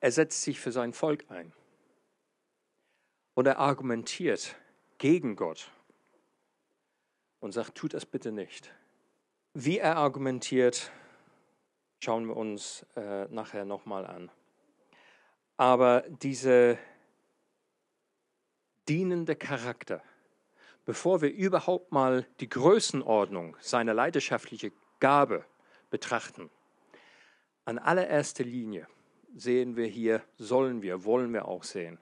Er 0.00 0.10
setzt 0.10 0.42
sich 0.42 0.58
für 0.58 0.72
sein 0.72 0.92
Volk 0.92 1.30
ein 1.30 1.52
und 3.34 3.46
er 3.46 3.58
argumentiert 3.58 4.56
gegen 4.98 5.36
Gott 5.36 5.70
und 7.46 7.52
sagt, 7.52 7.76
tut 7.76 7.94
das 7.94 8.04
bitte 8.04 8.32
nicht. 8.32 8.74
Wie 9.54 9.78
er 9.78 9.96
argumentiert, 9.96 10.90
schauen 12.00 12.26
wir 12.26 12.36
uns 12.36 12.84
äh, 12.96 13.26
nachher 13.26 13.64
nochmal 13.64 14.04
an. 14.04 14.32
Aber 15.56 16.02
dieser 16.08 16.76
dienende 18.88 19.36
Charakter, 19.36 20.02
bevor 20.84 21.22
wir 21.22 21.32
überhaupt 21.32 21.92
mal 21.92 22.26
die 22.40 22.48
Größenordnung 22.48 23.56
seiner 23.60 23.94
leidenschaftlichen 23.94 24.72
Gabe 24.98 25.44
betrachten, 25.88 26.50
an 27.64 27.78
allererster 27.78 28.42
Linie 28.42 28.88
sehen 29.36 29.76
wir 29.76 29.86
hier, 29.86 30.20
sollen 30.36 30.82
wir, 30.82 31.04
wollen 31.04 31.32
wir 31.32 31.46
auch 31.46 31.62
sehen, 31.62 31.98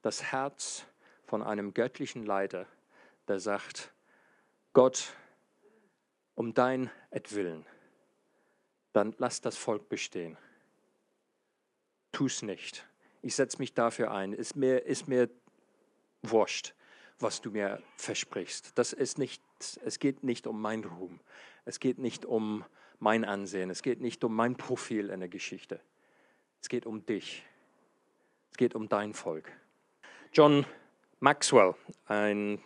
das 0.00 0.32
Herz 0.32 0.86
von 1.26 1.42
einem 1.42 1.74
göttlichen 1.74 2.24
Leiter, 2.24 2.66
der 3.28 3.40
sagt, 3.40 3.92
Gott, 4.72 5.12
um 6.36 6.54
dein 6.54 6.90
Willen, 7.30 7.66
dann 8.92 9.14
lass 9.18 9.40
das 9.40 9.56
Volk 9.56 9.88
bestehen. 9.88 10.36
Tu 12.12 12.26
es 12.26 12.42
nicht. 12.42 12.86
Ich 13.22 13.34
setze 13.34 13.58
mich 13.58 13.74
dafür 13.74 14.12
ein. 14.12 14.32
Ist 14.32 14.56
mir, 14.56 14.84
ist 14.84 15.08
mir 15.08 15.28
wurscht, 16.22 16.74
was 17.18 17.40
du 17.40 17.50
mir 17.50 17.82
versprichst. 17.96 18.78
Das 18.78 18.92
ist 18.92 19.18
nicht, 19.18 19.42
es 19.84 19.98
geht 19.98 20.22
nicht 20.22 20.46
um 20.46 20.60
mein 20.60 20.84
Ruhm. 20.84 21.20
Es 21.64 21.80
geht 21.80 21.98
nicht 21.98 22.24
um 22.24 22.64
mein 22.98 23.24
Ansehen. 23.24 23.70
Es 23.70 23.82
geht 23.82 24.00
nicht 24.00 24.22
um 24.24 24.34
mein 24.34 24.56
Profil 24.56 25.10
in 25.10 25.20
der 25.20 25.28
Geschichte. 25.28 25.80
Es 26.60 26.68
geht 26.68 26.86
um 26.86 27.04
dich. 27.04 27.44
Es 28.52 28.56
geht 28.56 28.74
um 28.74 28.88
dein 28.88 29.14
Volk. 29.14 29.50
John 30.32 30.64
Maxwell, 31.18 31.74
ein 32.06 32.62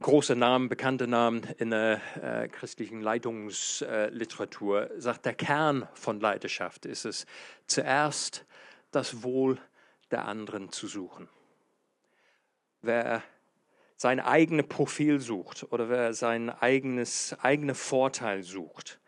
großer 0.00 0.34
Name, 0.34 0.68
bekannter 0.68 1.06
Name 1.06 1.42
in 1.58 1.70
der 1.70 2.00
äh, 2.22 2.48
christlichen 2.48 3.02
Leitungsliteratur, 3.02 4.90
sagt, 4.96 5.26
der 5.26 5.34
Kern 5.34 5.86
von 5.94 6.20
Leidenschaft 6.20 6.86
ist 6.86 7.04
es, 7.04 7.26
zuerst 7.66 8.46
das 8.90 9.22
Wohl 9.22 9.58
der 10.10 10.24
anderen 10.24 10.72
zu 10.72 10.86
suchen. 10.86 11.28
Wer 12.82 13.22
sein 13.96 14.20
eigenes 14.20 14.66
Profil 14.66 15.20
sucht 15.20 15.70
oder 15.70 15.90
wer 15.90 16.14
sein 16.14 16.48
eigenes 16.48 17.36
eigene 17.42 17.74
Vorteil 17.74 18.42
sucht, 18.42 18.98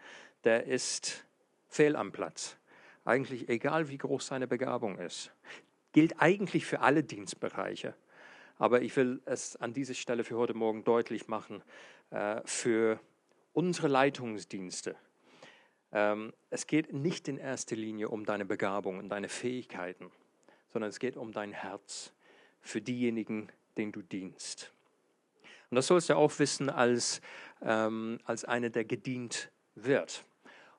der 0.45 0.67
ist 0.67 1.25
fehl 1.69 1.97
am 1.97 2.13
Platz. 2.13 2.59
Eigentlich 3.05 3.49
egal, 3.49 3.89
wie 3.89 3.97
groß 3.97 4.27
seine 4.27 4.47
Begabung 4.47 4.99
ist. 4.99 5.33
Gilt 5.93 6.21
eigentlich 6.21 6.67
für 6.67 6.81
alle 6.81 7.03
Dienstbereiche. 7.03 7.95
Aber 8.59 8.83
ich 8.83 8.95
will 8.97 9.21
es 9.25 9.57
an 9.57 9.73
dieser 9.73 9.95
Stelle 9.95 10.25
für 10.25 10.37
heute 10.37 10.55
Morgen 10.55 10.85
deutlich 10.85 11.29
machen, 11.29 11.63
äh, 12.11 12.41
für 12.45 13.01
unsere 13.53 13.89
Leitungsdienste. 13.89 14.97
Ähm, 15.93 16.33
es 16.51 16.67
geht 16.67 16.93
nicht 16.93 17.29
in 17.29 17.39
erster 17.39 17.77
Linie 17.77 18.09
um 18.09 18.25
deine 18.25 18.45
Begabung 18.45 18.99
und 18.99 19.09
deine 19.09 19.29
Fähigkeiten, 19.29 20.11
sondern 20.73 20.89
es 20.89 20.99
geht 20.99 21.17
um 21.17 21.33
dein 21.33 21.53
Herz 21.53 22.13
für 22.61 22.81
diejenigen, 22.81 23.49
denen 23.77 23.93
du 23.93 24.03
dienst. 24.03 24.73
Und 25.71 25.77
das 25.77 25.87
sollst 25.87 26.11
du 26.11 26.17
auch 26.17 26.39
wissen 26.39 26.71
als, 26.71 27.21
ähm, 27.63 28.21
als 28.25 28.45
einer, 28.45 28.71
der 28.71 28.85
gedient 28.85 29.51
wird. 29.75 30.25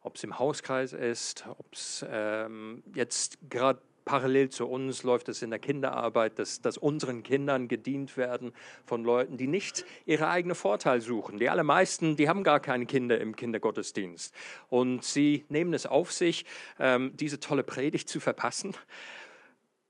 Ob 0.01 0.15
es 0.15 0.23
im 0.23 0.37
Hauskreis 0.37 0.93
ist, 0.93 1.45
ob 1.47 1.73
es 1.73 2.05
ähm, 2.07 2.83
jetzt 2.93 3.37
gerade 3.49 3.81
parallel 4.05 4.49
zu 4.49 4.67
uns 4.67 5.03
läuft 5.03 5.29
es 5.29 5.41
in 5.41 5.49
der 5.49 5.59
Kinderarbeit, 5.59 6.39
dass, 6.39 6.61
dass 6.61 6.77
unseren 6.77 7.23
Kindern 7.23 7.67
gedient 7.67 8.17
werden 8.17 8.53
von 8.85 9.03
Leuten, 9.03 9.37
die 9.37 9.47
nicht 9.47 9.85
ihre 10.05 10.27
eigene 10.27 10.55
Vorteil 10.55 11.01
suchen. 11.01 11.37
Die 11.39 11.49
allermeisten, 11.49 12.15
die 12.15 12.29
haben 12.29 12.43
gar 12.43 12.59
keine 12.59 12.85
Kinder 12.85 13.19
im 13.19 13.35
Kindergottesdienst. 13.35 14.33
Und 14.69 15.03
sie 15.03 15.45
nehmen 15.49 15.73
es 15.73 15.85
auf 15.85 16.11
sich, 16.11 16.45
ähm, 16.79 17.15
diese 17.15 17.39
tolle 17.39 17.63
Predigt 17.63 18.09
zu 18.09 18.19
verpassen, 18.19 18.75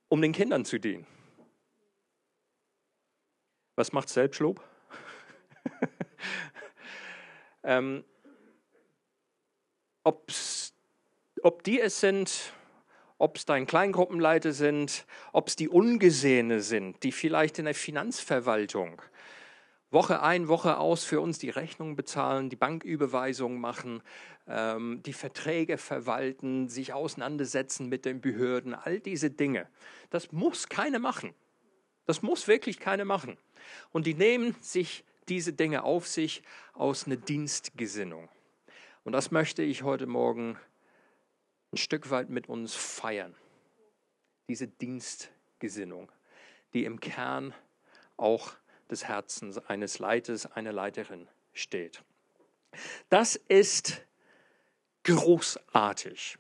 um 0.10 0.22
den 0.22 0.32
Kindern 0.32 0.66
zu 0.66 0.80
dienen. 0.80 1.08
Was 3.76 3.92
macht 3.92 4.10
Selbstlob? 4.10 4.64
ähm, 7.64 8.04
ob 10.04 11.64
die 11.64 11.80
es 11.80 12.00
sind, 12.00 12.54
ob 13.24 13.38
es 13.38 13.46
dein 13.46 13.66
Kleingruppenleiter 13.66 14.52
sind, 14.52 15.06
ob 15.32 15.48
es 15.48 15.56
die 15.56 15.70
Ungesehene 15.70 16.60
sind, 16.60 17.04
die 17.04 17.14
vielleicht 17.14 17.58
in 17.58 17.64
der 17.64 17.74
Finanzverwaltung 17.74 19.02
Woche 19.92 20.22
ein, 20.22 20.50
Woche 20.50 20.78
aus 20.78 21.06
für 21.06 21.22
uns 21.22 21.40
die 21.40 21.50
Rechnung 21.50 21.96
bezahlen, 21.96 22.50
die 22.50 22.58
Banküberweisungen 22.58 23.62
machen, 23.62 24.02
ähm, 24.46 25.02
die 25.06 25.14
Verträge 25.14 25.78
verwalten, 25.78 26.68
sich 26.68 26.92
auseinandersetzen 26.92 27.88
mit 27.88 28.04
den 28.04 28.20
Behörden, 28.20 28.74
all 28.74 29.00
diese 29.00 29.30
Dinge. 29.30 29.70
Das 30.10 30.34
muss 30.34 30.68
keine 30.68 31.00
machen. 31.00 31.34
Das 32.06 32.24
muss 32.24 32.50
wirklich 32.50 32.78
keine 32.78 33.06
machen. 33.06 33.38
Und 33.94 34.06
die 34.06 34.16
nehmen 34.16 34.54
sich 34.60 35.06
diese 35.30 35.54
Dinge 35.54 35.84
auf 35.84 36.08
sich 36.08 36.44
aus 36.74 37.06
einer 37.06 37.16
Dienstgesinnung. 37.16 38.28
Und 39.06 39.14
das 39.14 39.32
möchte 39.32 39.64
ich 39.64 39.84
heute 39.84 40.08
Morgen 40.08 40.58
ein 41.74 41.78
Stück 41.78 42.12
weit 42.12 42.30
mit 42.30 42.48
uns 42.48 42.76
feiern. 42.76 43.34
Diese 44.48 44.68
Dienstgesinnung, 44.68 46.12
die 46.74 46.86
im 46.86 47.00
Kern 47.00 47.54
auch 48.16 48.54
des 48.92 49.06
Herzens 49.06 49.58
eines 49.58 49.98
Leiters, 49.98 50.46
einer 50.46 50.72
Leiterin 50.72 51.28
steht. 51.52 52.04
Das 53.10 53.36
ist 53.36 54.02
großartig. 55.04 56.38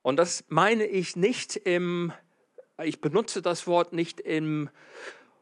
Und 0.00 0.16
das 0.16 0.44
meine 0.48 0.86
ich 0.86 1.14
nicht 1.14 1.56
im, 1.56 2.12
ich 2.82 3.02
benutze 3.02 3.42
das 3.42 3.66
Wort 3.66 3.92
nicht 3.92 4.18
im 4.18 4.70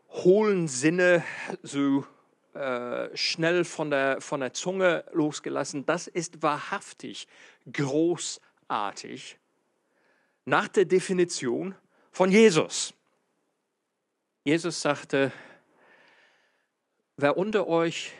hohlen 0.08 0.66
Sinne, 0.66 1.22
so 1.62 2.04
äh, 2.56 3.16
schnell 3.16 3.64
von 3.64 3.90
der, 3.90 4.20
von 4.20 4.40
der 4.40 4.52
Zunge 4.52 5.04
losgelassen. 5.12 5.86
Das 5.86 6.06
ist 6.06 6.42
wahrhaftig 6.42 7.28
großartig 7.72 9.38
nach 10.44 10.68
der 10.68 10.84
Definition 10.84 11.74
von 12.10 12.30
Jesus. 12.30 12.94
Jesus 14.44 14.80
sagte, 14.80 15.32
wer 17.16 17.36
unter 17.36 17.66
euch 17.66 18.12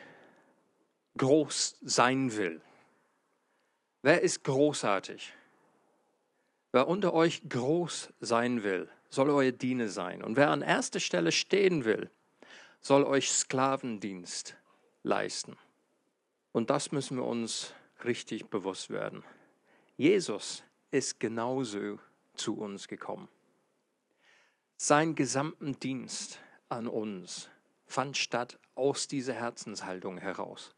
groß 1.17 1.79
sein 1.83 2.37
will, 2.37 2.61
wer 4.03 4.21
ist 4.21 4.45
großartig? 4.45 5.33
Wer 6.73 6.89
unter 6.89 7.15
euch 7.15 7.49
groß 7.49 8.13
sein 8.21 8.63
will, 8.63 8.89
soll 9.09 9.31
euer 9.31 9.53
Diener 9.53 9.89
sein. 9.89 10.23
Und 10.23 10.37
wer 10.37 10.51
an 10.51 10.61
erster 10.61 11.01
Stelle 11.01 11.33
stehen 11.33 11.85
will, 11.85 12.11
soll 12.81 13.05
euch 13.05 13.31
Sklavendienst 13.31 14.57
leisten. 15.03 15.57
Und 16.53 16.71
das 16.71 16.93
müssen 16.93 17.17
wir 17.17 17.25
uns 17.25 17.75
richtig 18.05 18.47
bewusst 18.47 18.91
werden. 18.91 19.25
Jesus 19.97 20.63
ist 20.91 21.21
genauso 21.21 21.99
zu 22.35 22.59
uns 22.59 22.89
gekommen. 22.89 23.29
Sein 24.77 25.15
gesamten 25.15 25.79
Dienst 25.81 26.39
an 26.69 26.87
uns 26.87 27.49
fand 27.87 28.17
statt 28.17 28.59
aus 28.75 29.09
dieser 29.09 29.35
Herzenshaltung 29.35 30.19
heraus. 30.19 30.75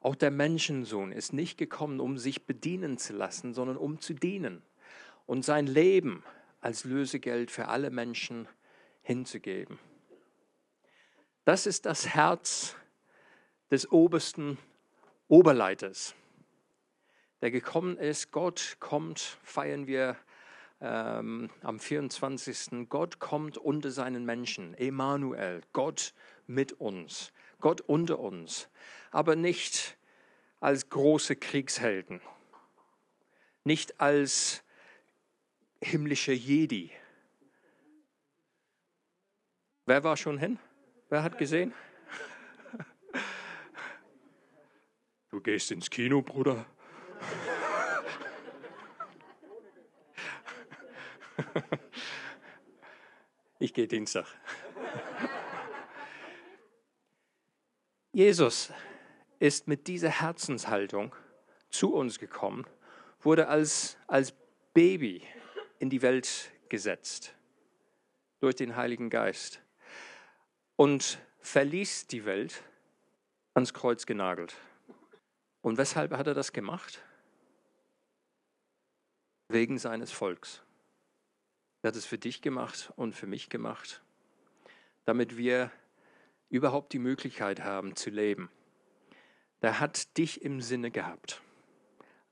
Auch 0.00 0.16
der 0.16 0.30
Menschensohn 0.30 1.12
ist 1.12 1.32
nicht 1.32 1.56
gekommen, 1.56 2.00
um 2.00 2.18
sich 2.18 2.44
bedienen 2.44 2.98
zu 2.98 3.14
lassen, 3.14 3.54
sondern 3.54 3.76
um 3.76 4.00
zu 4.00 4.14
dienen 4.14 4.62
und 5.26 5.44
sein 5.44 5.66
Leben 5.66 6.22
als 6.60 6.84
Lösegeld 6.84 7.50
für 7.50 7.68
alle 7.68 7.90
Menschen 7.90 8.48
hinzugeben. 9.02 9.78
Das 11.44 11.66
ist 11.66 11.84
das 11.84 12.08
Herz 12.08 12.74
des 13.70 13.92
obersten 13.92 14.56
Oberleiters, 15.28 16.14
der 17.42 17.50
gekommen 17.50 17.98
ist. 17.98 18.32
Gott 18.32 18.78
kommt, 18.80 19.20
feiern 19.42 19.86
wir 19.86 20.16
ähm, 20.80 21.50
am 21.60 21.78
24. 21.78 22.88
Gott 22.88 23.18
kommt 23.18 23.58
unter 23.58 23.90
seinen 23.90 24.24
Menschen. 24.24 24.72
Emanuel, 24.74 25.60
Gott 25.74 26.14
mit 26.46 26.72
uns, 26.80 27.30
Gott 27.60 27.82
unter 27.82 28.20
uns, 28.20 28.70
aber 29.10 29.36
nicht 29.36 29.98
als 30.60 30.88
große 30.88 31.36
Kriegshelden, 31.36 32.22
nicht 33.64 34.00
als 34.00 34.64
himmlische 35.82 36.32
Jedi. 36.32 36.90
Wer 39.84 40.04
war 40.04 40.16
schon 40.16 40.38
hin? 40.38 40.58
Wer 41.14 41.22
hat 41.22 41.38
gesehen? 41.38 41.72
Du 45.30 45.40
gehst 45.40 45.70
ins 45.70 45.88
Kino, 45.88 46.22
Bruder. 46.22 46.66
Ich 53.60 53.72
gehe 53.72 53.86
Dienstag. 53.86 54.26
Jesus 58.10 58.72
ist 59.38 59.68
mit 59.68 59.86
dieser 59.86 60.08
Herzenshaltung 60.08 61.14
zu 61.70 61.94
uns 61.94 62.18
gekommen, 62.18 62.66
wurde 63.20 63.46
als, 63.46 63.98
als 64.08 64.34
Baby 64.72 65.22
in 65.78 65.90
die 65.90 66.02
Welt 66.02 66.50
gesetzt 66.68 67.36
durch 68.40 68.56
den 68.56 68.74
Heiligen 68.74 69.10
Geist 69.10 69.63
und 70.76 71.18
verließ 71.40 72.06
die 72.06 72.24
Welt 72.24 72.62
ans 73.54 73.74
Kreuz 73.74 74.06
genagelt. 74.06 74.56
Und 75.60 75.78
weshalb 75.78 76.12
hat 76.12 76.26
er 76.26 76.34
das 76.34 76.52
gemacht? 76.52 77.02
Wegen 79.48 79.78
seines 79.78 80.10
Volks. 80.10 80.62
Er 81.82 81.88
hat 81.88 81.96
es 81.96 82.06
für 82.06 82.18
dich 82.18 82.42
gemacht 82.42 82.92
und 82.96 83.14
für 83.14 83.26
mich 83.26 83.50
gemacht, 83.50 84.02
damit 85.04 85.36
wir 85.36 85.70
überhaupt 86.48 86.92
die 86.92 86.98
Möglichkeit 86.98 87.62
haben 87.62 87.94
zu 87.94 88.10
leben, 88.10 88.50
der 89.60 89.80
hat 89.80 90.16
dich 90.16 90.42
im 90.42 90.60
Sinne 90.60 90.90
gehabt, 90.90 91.42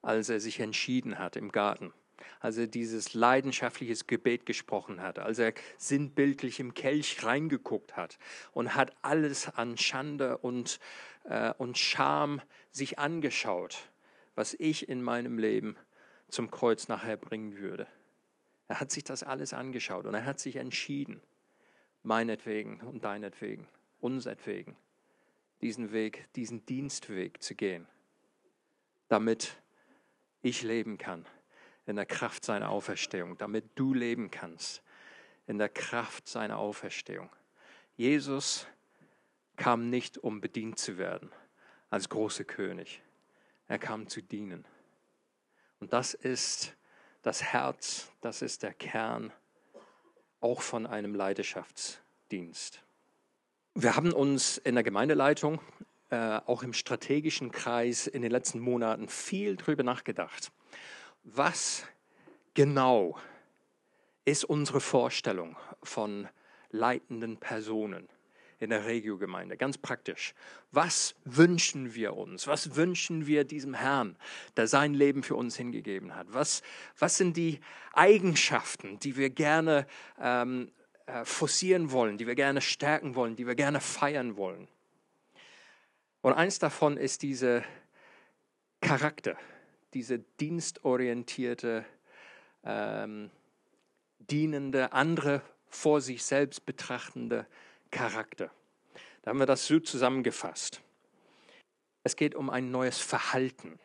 als 0.01 0.29
er 0.29 0.41
sich 0.41 0.61
entschieden 0.61 1.19
hat 1.19 1.37
im 1.37 1.53
Garten, 1.53 1.93
als 2.41 2.57
er 2.57 2.67
dieses 2.67 3.15
leidenschaftliches 3.15 4.07
Gebet 4.07 4.47
gesprochen 4.47 5.01
hat, 5.01 5.19
als 5.19 5.39
er 5.39 5.55
sinnbildlich 5.79 6.61
im 6.61 6.75
Kelch 6.75 7.25
reingeguckt 7.25 7.97
hat 7.97 8.19
und 8.53 8.75
hat 8.75 8.95
alles 9.03 9.49
an 9.55 9.77
Schande 9.77 10.39
und, 10.39 10.81
äh, 11.25 11.53
und 11.59 11.79
Scham 11.79 12.41
sich 12.71 12.99
angeschaut, 12.99 13.91
was 14.35 14.55
ich 14.55 14.89
in 14.89 15.03
meinem 15.03 15.39
Leben 15.39 15.77
zum 16.29 16.51
Kreuz 16.51 16.89
nachher 16.89 17.17
bringen 17.17 17.59
würde. 17.59 17.87
Er 18.69 18.81
hat 18.81 18.91
sich 18.91 19.05
das 19.05 19.23
alles 19.23 19.53
angeschaut 19.53 20.07
und 20.07 20.15
er 20.15 20.25
hat 20.25 20.41
sich 20.41 20.57
entschieden, 20.57 21.21
meinetwegen 22.03 22.81
und 22.81 23.05
deinetwegen, 23.05 23.69
unsertwegen, 24.01 24.77
diesen 25.61 25.93
Weg, 25.93 26.27
diesen 26.35 26.65
Dienstweg 26.67 27.43
zu 27.43 27.55
gehen, 27.55 27.87
damit 29.09 29.57
ich 30.41 30.63
leben 30.63 30.99
kann 30.99 31.27
in 31.87 31.97
der 31.97 32.07
Kraft 32.07 32.45
seiner 32.45 32.71
Auferstehung, 32.71 33.37
damit 33.39 33.65
du 33.75 33.95
leben 33.95 34.31
kannst 34.31 34.83
in 35.47 35.59
der 35.59 35.69
Kraft 35.69 36.29
seiner 36.29 36.59
Auferstehung. 36.59 37.29
Jesus 37.97 38.67
kam 39.57 39.91
nicht, 39.91 40.19
um 40.19 40.41
bedient 40.41 40.79
zu 40.79 40.99
werden 40.99 41.31
als 41.91 42.09
großer 42.09 42.45
König. 42.45 43.03
Er 43.69 43.79
kam 43.79 44.09
zu 44.09 44.23
dienen. 44.23 44.65
Und 45.81 45.93
das 45.93 46.15
ist 46.15 46.75
das 47.23 47.43
Herz, 47.43 48.11
das 48.21 48.43
ist 48.43 48.63
der 48.63 48.73
Kern 48.73 49.33
auch 50.41 50.63
von 50.63 50.87
einem 50.87 51.15
Leidenschaftsdienst. 51.15 52.83
Wir 53.75 53.97
haben 53.97 54.13
uns 54.13 54.59
in 54.59 54.75
der 54.75 54.85
Gemeindeleitung, 54.85 55.61
äh, 56.11 56.41
auch 56.47 56.63
im 56.63 56.73
strategischen 56.73 57.51
Kreis 57.53 58.07
in 58.07 58.23
den 58.23 58.31
letzten 58.31 58.59
Monaten 58.59 59.09
viel 59.09 59.57
darüber 59.57 59.83
nachgedacht. 59.83 60.53
Was 61.25 61.85
genau 62.55 63.19
ist 64.25 64.45
unsere 64.45 64.81
Vorstellung 64.81 65.57
von 65.83 66.29
leitenden 66.71 67.37
Personen? 67.39 68.09
in 68.63 68.71
der 68.71 68.87
Regiogemeinde. 68.87 69.57
Ganz 69.57 69.77
praktisch. 69.77 70.35
Was 70.71 71.17
wünschen 71.25 71.97
wir 71.97 72.17
uns? 72.17 72.47
Was 72.47 72.77
wünschen 72.77 73.27
wir 73.27 73.43
diesem 73.43 73.75
Herrn, 73.75 74.17
der 74.57 74.69
sein 74.69 74.95
Leben 74.95 75.25
für 75.25 75.35
uns 75.35 75.57
hingegeben 75.57 76.15
hat? 76.15 76.29
Was, 76.31 76.63
was 76.97 77.17
sind 77.17 77.37
die 77.37 77.61
Eigenschaften, 77.93 79.01
die 79.01 79.17
wir 79.17 79.31
gerne 79.31 79.85
ähm, 80.21 80.71
äh, 81.07 81.25
forcieren 81.25 81.91
wollen, 81.91 82.19
die 82.19 82.29
wir 82.29 82.37
gerne 82.37 82.61
stärken 82.61 83.17
wollen, 83.17 83.35
die 83.35 83.49
wir 83.49 83.57
gerne 83.57 83.81
feiern 83.81 84.37
wollen? 84.37 84.69
Und 86.21 86.35
eins 86.35 86.61
davon 86.61 86.97
ist 86.97 87.23
diese 87.23 87.65
Charakter, 88.81 89.37
diese 89.95 90.19
dienstorientierte, 90.19 91.85
ähm, 92.65 93.31
dienende, 94.19 94.93
andere 94.93 95.43
vor 95.69 96.01
sich 96.01 96.23
selbst 96.25 96.67
betrachtende 96.67 97.47
Charakter. 97.91 98.51
Da 99.23 99.31
haben 99.31 99.39
wir 99.39 99.47
das 99.47 99.67
so 99.67 99.81
zusammengefasst. 99.81 100.81
Es 102.05 102.17
geht 102.17 102.35
um 102.35 102.51
ein 102.51 102.71
neues 102.71 102.99
Verhalten. 102.99 103.79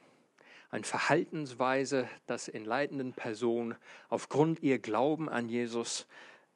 Eine 0.70 0.84
Verhaltensweise, 0.84 2.10
das 2.26 2.48
in 2.48 2.66
leitenden 2.66 3.14
Personen 3.14 3.76
aufgrund 4.10 4.62
ihr 4.64 4.80
Glauben 4.80 5.30
an 5.30 5.48
Jesus 5.48 6.08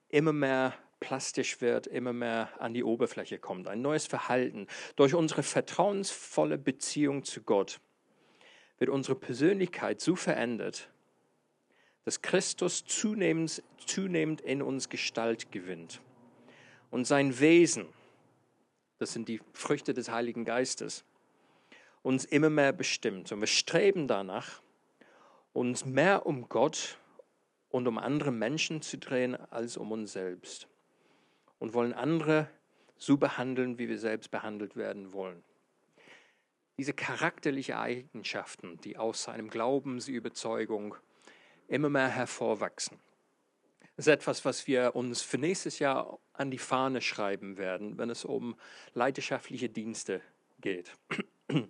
immer 0.09 0.33
mehr 0.33 0.73
plastisch 0.99 1.61
wird, 1.61 1.87
immer 1.87 2.13
mehr 2.13 2.49
an 2.59 2.73
die 2.73 2.83
Oberfläche 2.83 3.39
kommt. 3.39 3.67
Ein 3.67 3.81
neues 3.81 4.07
Verhalten. 4.07 4.67
Durch 4.95 5.13
unsere 5.13 5.43
vertrauensvolle 5.43 6.57
Beziehung 6.57 7.23
zu 7.23 7.41
Gott 7.41 7.79
wird 8.81 8.89
unsere 8.89 9.13
Persönlichkeit 9.13 10.01
so 10.01 10.15
verändert, 10.15 10.89
dass 12.03 12.23
Christus 12.23 12.83
zunehmend, 12.83 13.61
zunehmend 13.85 14.41
in 14.41 14.63
uns 14.63 14.89
Gestalt 14.89 15.51
gewinnt 15.51 16.01
und 16.89 17.05
sein 17.05 17.39
Wesen, 17.39 17.85
das 18.97 19.13
sind 19.13 19.29
die 19.29 19.39
Früchte 19.53 19.93
des 19.93 20.09
Heiligen 20.09 20.45
Geistes, 20.45 21.05
uns 22.01 22.25
immer 22.25 22.49
mehr 22.49 22.73
bestimmt. 22.73 23.31
Und 23.31 23.39
wir 23.41 23.47
streben 23.47 24.07
danach, 24.07 24.63
uns 25.53 25.85
mehr 25.85 26.25
um 26.25 26.49
Gott 26.49 26.97
und 27.69 27.87
um 27.87 27.99
andere 27.99 28.31
Menschen 28.31 28.81
zu 28.81 28.97
drehen 28.97 29.35
als 29.51 29.77
um 29.77 29.91
uns 29.91 30.13
selbst. 30.13 30.67
Und 31.59 31.75
wollen 31.75 31.93
andere 31.93 32.49
so 32.97 33.17
behandeln, 33.17 33.77
wie 33.77 33.89
wir 33.89 33.99
selbst 33.99 34.31
behandelt 34.31 34.75
werden 34.75 35.13
wollen. 35.13 35.43
Diese 36.81 36.93
charakterlichen 36.93 37.75
Eigenschaften, 37.75 38.81
die 38.81 38.97
aus 38.97 39.21
seinem 39.21 39.51
Glaubensüberzeugung 39.51 40.95
immer 41.67 41.91
mehr 41.91 42.07
hervorwachsen. 42.07 42.99
Das 43.95 44.07
ist 44.07 44.13
etwas, 44.13 44.45
was 44.45 44.65
wir 44.65 44.95
uns 44.95 45.21
für 45.21 45.37
nächstes 45.37 45.77
Jahr 45.77 46.17
an 46.33 46.49
die 46.49 46.57
Fahne 46.57 47.01
schreiben 47.01 47.57
werden, 47.57 47.99
wenn 47.99 48.09
es 48.09 48.25
um 48.25 48.55
leidenschaftliche 48.95 49.69
Dienste 49.69 50.23
geht. 50.59 50.91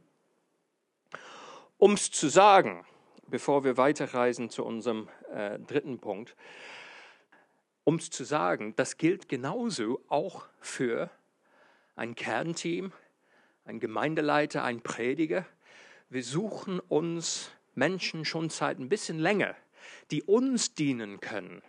Um 1.78 1.96
es 1.96 2.10
zu 2.10 2.30
sagen, 2.30 2.86
bevor 3.28 3.66
wir 3.66 3.76
weiterreisen 3.76 4.50
zu 4.50 4.64
unserem 4.64 5.10
äh, 5.34 5.60
dritten 5.60 6.00
Punkt, 6.00 6.38
um 7.84 7.96
es 7.96 8.10
zu 8.12 8.24
sagen, 8.24 8.78
das 8.78 8.96
gilt 8.96 9.28
genauso 9.28 10.00
auch 10.08 10.48
für 10.62 11.10
ein 11.98 12.16
Kernteam, 12.16 12.94
ein 13.66 13.80
Gemeindeleiter, 13.80 14.64
ein 14.64 14.82
Prediger. 14.82 15.46
Wir 16.10 16.24
suchen 16.24 16.80
uns 16.80 17.52
Menschen 17.76 18.26
schon 18.26 18.50
seit 18.50 18.80
ein 18.80 18.90
bisschen 18.90 19.20
länger, 19.20 19.56
die 20.12 20.24
uns 20.24 20.74
dienen 20.74 21.20
können 21.20 21.62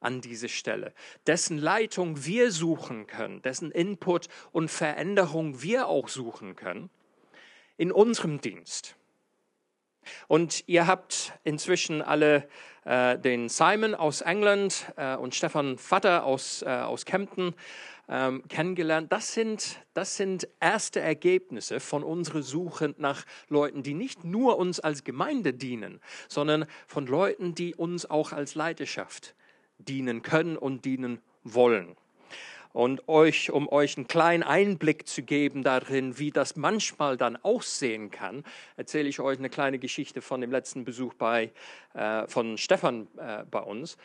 an 0.00 0.20
diese 0.20 0.48
Stelle, 0.48 0.92
dessen 1.26 1.58
Leitung 1.58 2.24
wir 2.24 2.52
suchen 2.52 3.06
können, 3.06 3.42
dessen 3.42 3.72
Input 3.72 4.28
und 4.52 4.70
Veränderung 4.70 5.62
wir 5.62 5.88
auch 5.88 6.08
suchen 6.08 6.54
können 6.54 6.90
in 7.76 7.90
unserem 7.90 8.40
Dienst. 8.40 8.96
Und 10.26 10.64
ihr 10.66 10.86
habt 10.86 11.32
inzwischen 11.44 12.00
alle 12.00 12.48
äh, 12.84 13.18
den 13.18 13.48
Simon 13.48 13.94
aus 13.94 14.20
England 14.20 14.92
äh, 14.96 15.16
und 15.16 15.34
Stefan 15.34 15.76
Vatter 15.78 16.24
aus, 16.24 16.62
äh, 16.62 16.68
aus 16.68 17.04
Kempten 17.04 17.54
ähm, 18.08 18.42
kennengelernt. 18.48 19.12
Das 19.12 19.34
sind, 19.34 19.80
das 19.94 20.16
sind 20.16 20.48
erste 20.60 21.00
Ergebnisse 21.00 21.80
von 21.80 22.02
unserer 22.02 22.42
Suche 22.42 22.94
nach 22.98 23.24
Leuten, 23.48 23.82
die 23.82 23.94
nicht 23.94 24.24
nur 24.24 24.58
uns 24.58 24.80
als 24.80 25.04
Gemeinde 25.04 25.52
dienen, 25.52 26.00
sondern 26.28 26.66
von 26.86 27.06
Leuten, 27.06 27.54
die 27.54 27.74
uns 27.74 28.08
auch 28.08 28.32
als 28.32 28.54
Leidenschaft 28.54 29.34
dienen 29.78 30.22
können 30.22 30.56
und 30.56 30.84
dienen 30.84 31.20
wollen. 31.44 31.96
Und 32.72 33.08
euch, 33.08 33.50
um 33.50 33.66
euch 33.68 33.96
einen 33.96 34.08
kleinen 34.08 34.42
Einblick 34.42 35.08
zu 35.08 35.22
geben 35.22 35.62
darin, 35.62 36.18
wie 36.18 36.30
das 36.30 36.54
manchmal 36.54 37.16
dann 37.16 37.36
aussehen 37.36 38.10
kann, 38.10 38.44
erzähle 38.76 39.08
ich 39.08 39.20
euch 39.20 39.38
eine 39.38 39.48
kleine 39.48 39.78
Geschichte 39.78 40.20
von 40.20 40.40
dem 40.40 40.50
letzten 40.50 40.84
Besuch 40.84 41.14
bei, 41.14 41.50
äh, 41.94 42.26
von 42.28 42.58
Stefan 42.58 43.08
äh, 43.16 43.44
bei 43.50 43.60
uns. 43.60 43.96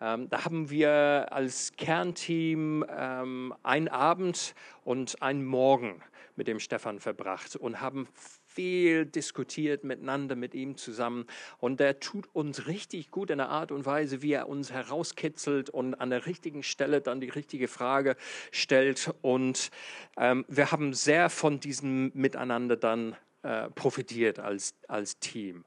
Ähm, 0.00 0.28
da 0.30 0.44
haben 0.44 0.70
wir 0.70 1.28
als 1.30 1.72
Kernteam 1.76 2.84
ähm, 2.88 3.54
einen 3.62 3.88
Abend 3.88 4.54
und 4.84 5.20
einen 5.22 5.44
Morgen 5.44 6.02
mit 6.36 6.48
dem 6.48 6.58
Stefan 6.58 7.00
verbracht 7.00 7.56
und 7.56 7.80
haben 7.82 8.08
viel 8.46 9.04
diskutiert 9.06 9.84
miteinander 9.84 10.36
mit 10.36 10.54
ihm 10.54 10.76
zusammen. 10.76 11.26
Und 11.58 11.80
der 11.80 12.00
tut 12.00 12.28
uns 12.32 12.66
richtig 12.66 13.10
gut 13.10 13.30
in 13.30 13.38
der 13.38 13.50
Art 13.50 13.72
und 13.72 13.86
Weise, 13.86 14.22
wie 14.22 14.32
er 14.32 14.48
uns 14.48 14.72
herauskitzelt 14.72 15.70
und 15.70 15.94
an 15.94 16.10
der 16.10 16.26
richtigen 16.26 16.62
Stelle 16.62 17.00
dann 17.00 17.20
die 17.20 17.28
richtige 17.28 17.68
Frage 17.68 18.16
stellt. 18.50 19.12
Und 19.22 19.70
ähm, 20.16 20.44
wir 20.48 20.72
haben 20.72 20.94
sehr 20.94 21.30
von 21.30 21.60
diesem 21.60 22.10
Miteinander 22.14 22.76
dann 22.76 23.16
äh, 23.42 23.68
profitiert 23.70 24.38
als, 24.38 24.74
als 24.88 25.18
Team. 25.18 25.64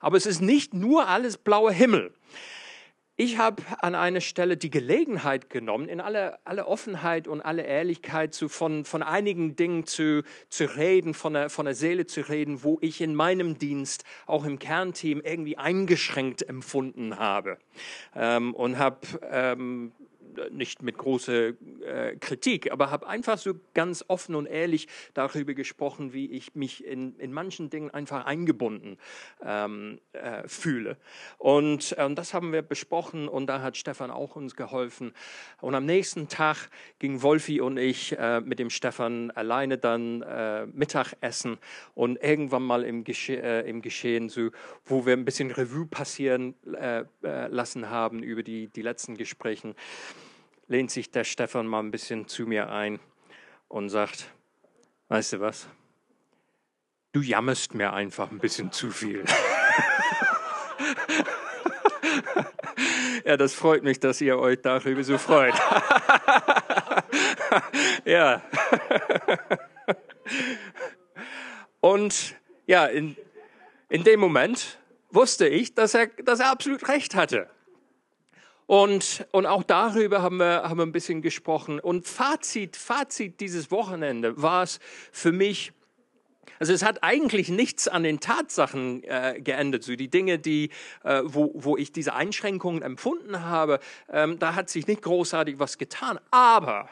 Aber 0.00 0.16
es 0.16 0.26
ist 0.26 0.40
nicht 0.40 0.74
nur 0.74 1.06
alles 1.06 1.38
blauer 1.38 1.72
Himmel. 1.72 2.12
Ich 3.16 3.38
habe 3.38 3.62
an 3.78 3.94
einer 3.94 4.20
Stelle 4.20 4.56
die 4.56 4.70
Gelegenheit 4.70 5.48
genommen, 5.48 5.88
in 5.88 6.00
aller, 6.00 6.40
aller 6.44 6.66
Offenheit 6.66 7.28
und 7.28 7.42
aller 7.42 7.64
Ehrlichkeit 7.64 8.34
zu, 8.34 8.48
von, 8.48 8.84
von 8.84 9.04
einigen 9.04 9.54
Dingen 9.54 9.86
zu, 9.86 10.24
zu 10.48 10.64
reden, 10.64 11.14
von 11.14 11.34
der, 11.34 11.48
von 11.48 11.64
der 11.64 11.76
Seele 11.76 12.06
zu 12.06 12.22
reden, 12.22 12.64
wo 12.64 12.78
ich 12.80 13.00
in 13.00 13.14
meinem 13.14 13.56
Dienst, 13.56 14.02
auch 14.26 14.44
im 14.44 14.58
Kernteam, 14.58 15.20
irgendwie 15.20 15.56
eingeschränkt 15.56 16.48
empfunden 16.48 17.16
habe. 17.16 17.58
Ähm, 18.16 18.52
und 18.52 18.78
habe 18.78 18.98
ähm, 19.30 19.92
nicht 20.50 20.82
mit 20.82 20.98
großer 20.98 21.52
äh, 21.82 22.16
Kritik, 22.20 22.70
aber 22.72 22.90
habe 22.90 23.06
einfach 23.06 23.38
so 23.38 23.54
ganz 23.74 24.04
offen 24.08 24.34
und 24.34 24.46
ehrlich 24.46 24.88
darüber 25.14 25.54
gesprochen, 25.54 26.12
wie 26.12 26.30
ich 26.30 26.54
mich 26.54 26.84
in, 26.84 27.16
in 27.18 27.32
manchen 27.32 27.70
Dingen 27.70 27.90
einfach 27.90 28.24
eingebunden 28.26 28.98
ähm, 29.42 30.00
äh, 30.12 30.46
fühle. 30.46 30.96
Und, 31.38 31.94
äh, 31.98 32.04
und 32.04 32.16
das 32.16 32.34
haben 32.34 32.52
wir 32.52 32.62
besprochen 32.62 33.28
und 33.28 33.46
da 33.46 33.62
hat 33.62 33.76
Stefan 33.76 34.10
auch 34.10 34.36
uns 34.36 34.56
geholfen. 34.56 35.12
Und 35.60 35.74
am 35.74 35.86
nächsten 35.86 36.28
Tag 36.28 36.70
ging 36.98 37.22
Wolfi 37.22 37.60
und 37.60 37.76
ich 37.76 38.16
äh, 38.18 38.40
mit 38.40 38.58
dem 38.58 38.70
Stefan 38.70 39.30
alleine 39.30 39.78
dann 39.78 40.22
äh, 40.22 40.66
Mittagessen 40.66 41.58
und 41.94 42.22
irgendwann 42.22 42.62
mal 42.62 42.84
im, 42.84 43.04
Gesche 43.04 43.42
äh, 43.42 43.68
im 43.68 43.82
Geschehen, 43.82 44.28
so, 44.28 44.50
wo 44.84 45.06
wir 45.06 45.12
ein 45.14 45.24
bisschen 45.24 45.50
Revue 45.50 45.86
passieren 45.86 46.54
lassen 47.20 47.90
haben 47.90 48.22
über 48.22 48.42
die, 48.42 48.68
die 48.68 48.82
letzten 48.82 49.16
Gespräche, 49.16 49.74
lehnt 50.66 50.90
sich 50.90 51.10
der 51.10 51.24
Stefan 51.24 51.66
mal 51.66 51.80
ein 51.80 51.90
bisschen 51.90 52.28
zu 52.28 52.46
mir 52.46 52.70
ein 52.70 53.00
und 53.68 53.88
sagt, 53.88 54.28
weißt 55.08 55.34
du 55.34 55.40
was, 55.40 55.68
du 57.12 57.20
jammerst 57.20 57.74
mir 57.74 57.92
einfach 57.92 58.30
ein 58.30 58.38
bisschen 58.38 58.72
zu 58.72 58.90
viel. 58.90 59.24
ja, 63.24 63.36
das 63.36 63.54
freut 63.54 63.82
mich, 63.82 64.00
dass 64.00 64.20
ihr 64.20 64.38
euch 64.38 64.60
darüber 64.62 65.04
so 65.04 65.18
freut. 65.18 65.54
ja. 68.04 68.42
Und 71.80 72.34
ja, 72.66 72.86
in, 72.86 73.16
in 73.88 74.04
dem 74.04 74.20
Moment 74.20 74.78
wusste 75.10 75.46
ich, 75.46 75.74
dass 75.74 75.94
er, 75.94 76.06
dass 76.06 76.40
er 76.40 76.50
absolut 76.50 76.88
recht 76.88 77.14
hatte. 77.14 77.50
Und, 78.66 79.26
und 79.32 79.46
auch 79.46 79.62
darüber 79.62 80.22
haben 80.22 80.38
wir, 80.38 80.62
haben 80.62 80.78
wir 80.78 80.86
ein 80.86 80.92
bisschen 80.92 81.20
gesprochen. 81.20 81.80
Und 81.80 82.06
Fazit, 82.06 82.76
Fazit 82.76 83.40
dieses 83.40 83.70
Wochenende 83.70 84.40
war 84.40 84.62
es 84.62 84.80
für 85.12 85.32
mich, 85.32 85.72
also 86.58 86.72
es 86.72 86.82
hat 86.82 87.02
eigentlich 87.02 87.50
nichts 87.50 87.88
an 87.88 88.04
den 88.04 88.20
Tatsachen 88.20 89.02
äh, 89.04 89.40
geändert. 89.40 89.82
So 89.82 89.96
die 89.96 90.08
Dinge, 90.08 90.38
die, 90.38 90.70
äh, 91.02 91.20
wo, 91.24 91.52
wo 91.54 91.76
ich 91.76 91.92
diese 91.92 92.14
Einschränkungen 92.14 92.80
empfunden 92.82 93.42
habe, 93.42 93.80
ähm, 94.10 94.38
da 94.38 94.54
hat 94.54 94.70
sich 94.70 94.86
nicht 94.86 95.02
großartig 95.02 95.58
was 95.58 95.76
getan. 95.76 96.18
Aber 96.30 96.88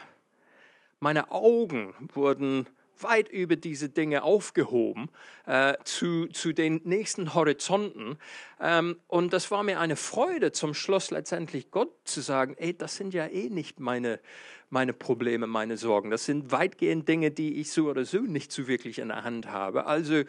meine 1.01 1.31
Augen 1.31 1.95
wurden 2.13 2.67
weit 2.99 3.29
über 3.29 3.57
diese 3.57 3.89
Dinge 3.89 4.23
aufgehoben 4.23 5.09
äh, 5.47 5.75
zu, 5.85 6.27
zu 6.27 6.53
den 6.53 6.81
nächsten 6.85 7.35
Horizonten. 7.35 8.19
Ähm, 8.61 8.97
und 9.09 9.33
das 9.33 9.51
war 9.51 9.63
mir 9.63 9.81
eine 9.81 9.97
Freude, 9.97 10.53
zum 10.53 10.75
Schluss 10.75 11.11
letztendlich 11.11 11.71
Gott 11.71 11.93
zu 12.05 12.21
sagen, 12.21 12.55
ey, 12.59 12.77
das 12.77 12.97
sind 12.97 13.15
ja 13.15 13.27
eh 13.27 13.49
nicht 13.49 13.81
meine, 13.81 14.21
meine 14.71 14.93
Probleme, 14.93 15.47
meine 15.47 15.77
Sorgen. 15.77 16.11
Das 16.11 16.25
sind 16.25 16.53
weitgehend 16.53 17.09
Dinge, 17.09 17.31
die 17.31 17.61
ich 17.61 17.73
so 17.73 17.89
oder 17.89 18.05
so 18.05 18.21
nicht 18.21 18.53
so 18.53 18.67
wirklich 18.69 18.99
in 18.99 19.09
der 19.09 19.25
Hand 19.25 19.49
habe. 19.49 19.87
Also, 19.87 20.23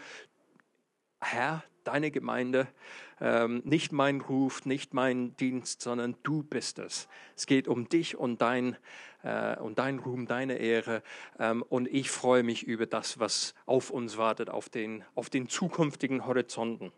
Herr, 1.22 1.64
deine 1.84 2.12
Gemeinde, 2.12 2.68
ähm, 3.22 3.62
nicht 3.66 3.92
mein 3.92 4.22
Ruf, 4.22 4.66
nicht 4.66 4.94
mein 4.94 5.36
Dienst, 5.38 5.82
sondern 5.82 6.16
du 6.24 6.44
bist 6.44 6.80
es. 6.80 7.08
Es 7.36 7.46
geht 7.46 7.68
um 7.68 7.88
dich 7.88 8.18
und 8.18 8.42
dein, 8.42 8.78
äh, 9.24 9.58
und 9.58 9.80
dein 9.80 10.00
Ruhm, 10.00 10.28
deine 10.28 10.58
Ehre. 10.58 11.02
Ähm, 11.40 11.64
und 11.64 11.88
ich 11.88 12.12
freue 12.12 12.44
mich 12.44 12.64
über 12.64 12.86
das, 12.86 13.20
was 13.20 13.56
auf 13.66 13.90
uns 13.90 14.18
wartet, 14.18 14.50
auf 14.50 14.70
den, 14.70 15.04
auf 15.16 15.30
den 15.30 15.50
zukünftigen 15.50 16.26
Horizonten. 16.26 16.92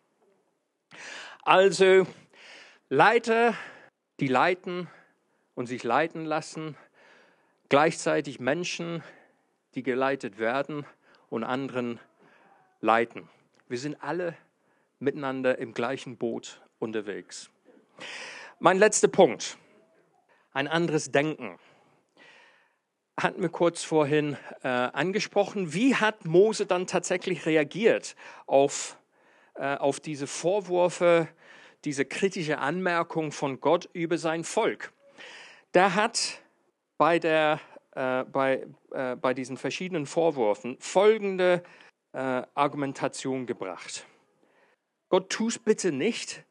Also 1.43 2.05
Leiter, 2.89 3.55
die 4.19 4.27
leiten 4.27 4.87
und 5.53 5.67
sich 5.67 5.83
leiten 5.83 6.25
lassen, 6.25 6.75
gleichzeitig 7.69 8.39
Menschen, 8.39 9.03
die 9.75 9.83
geleitet 9.83 10.39
werden 10.39 10.85
und 11.29 11.43
anderen 11.43 11.99
leiten. 12.81 13.29
Wir 13.67 13.77
sind 13.77 14.01
alle 14.01 14.35
miteinander 14.99 15.57
im 15.57 15.73
gleichen 15.73 16.17
Boot 16.17 16.61
unterwegs. 16.79 17.49
Mein 18.59 18.77
letzter 18.77 19.07
Punkt, 19.07 19.57
ein 20.53 20.67
anderes 20.67 21.11
Denken. 21.11 21.59
Hatten 23.19 23.41
wir 23.41 23.49
kurz 23.49 23.83
vorhin 23.83 24.37
äh, 24.63 24.67
angesprochen. 24.67 25.73
Wie 25.73 25.95
hat 25.95 26.25
Mose 26.25 26.65
dann 26.65 26.85
tatsächlich 26.85 27.45
reagiert 27.45 28.15
auf, 28.45 28.97
äh, 29.55 29.75
auf 29.77 30.01
diese 30.01 30.27
Vorwürfe, 30.27 31.29
diese 31.85 32.03
kritische 32.03 32.57
Anmerkung 32.57 33.31
von 33.31 33.61
Gott 33.61 33.89
über 33.93 34.17
sein 34.17 34.43
Volk? 34.43 34.91
Der 35.73 35.95
hat 35.95 36.41
bei, 36.97 37.19
der, 37.19 37.61
äh, 37.91 38.25
bei, 38.25 38.67
äh, 38.91 39.15
bei 39.15 39.33
diesen 39.33 39.55
verschiedenen 39.55 40.05
Vorwürfen 40.05 40.77
folgende 40.79 41.63
äh, 42.11 42.43
Argumentation 42.53 43.45
gebracht. 43.45 44.05
Gott, 45.09 45.29
tu 45.29 45.47
es 45.47 45.59
bitte 45.59 45.91
nicht. 45.91 46.43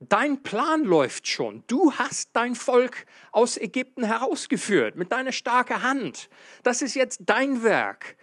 Dein 0.00 0.44
Plan 0.44 0.84
läuft 0.84 1.26
schon. 1.26 1.64
Du 1.66 1.92
hast 1.92 2.30
dein 2.34 2.54
Volk 2.54 3.04
aus 3.32 3.56
Ägypten 3.56 4.04
herausgeführt 4.04 4.94
mit 4.94 5.10
deiner 5.10 5.32
starken 5.32 5.82
Hand. 5.82 6.28
Das 6.62 6.82
ist 6.82 6.94
jetzt 6.94 7.22
dein 7.26 7.64
Werk. 7.64 8.16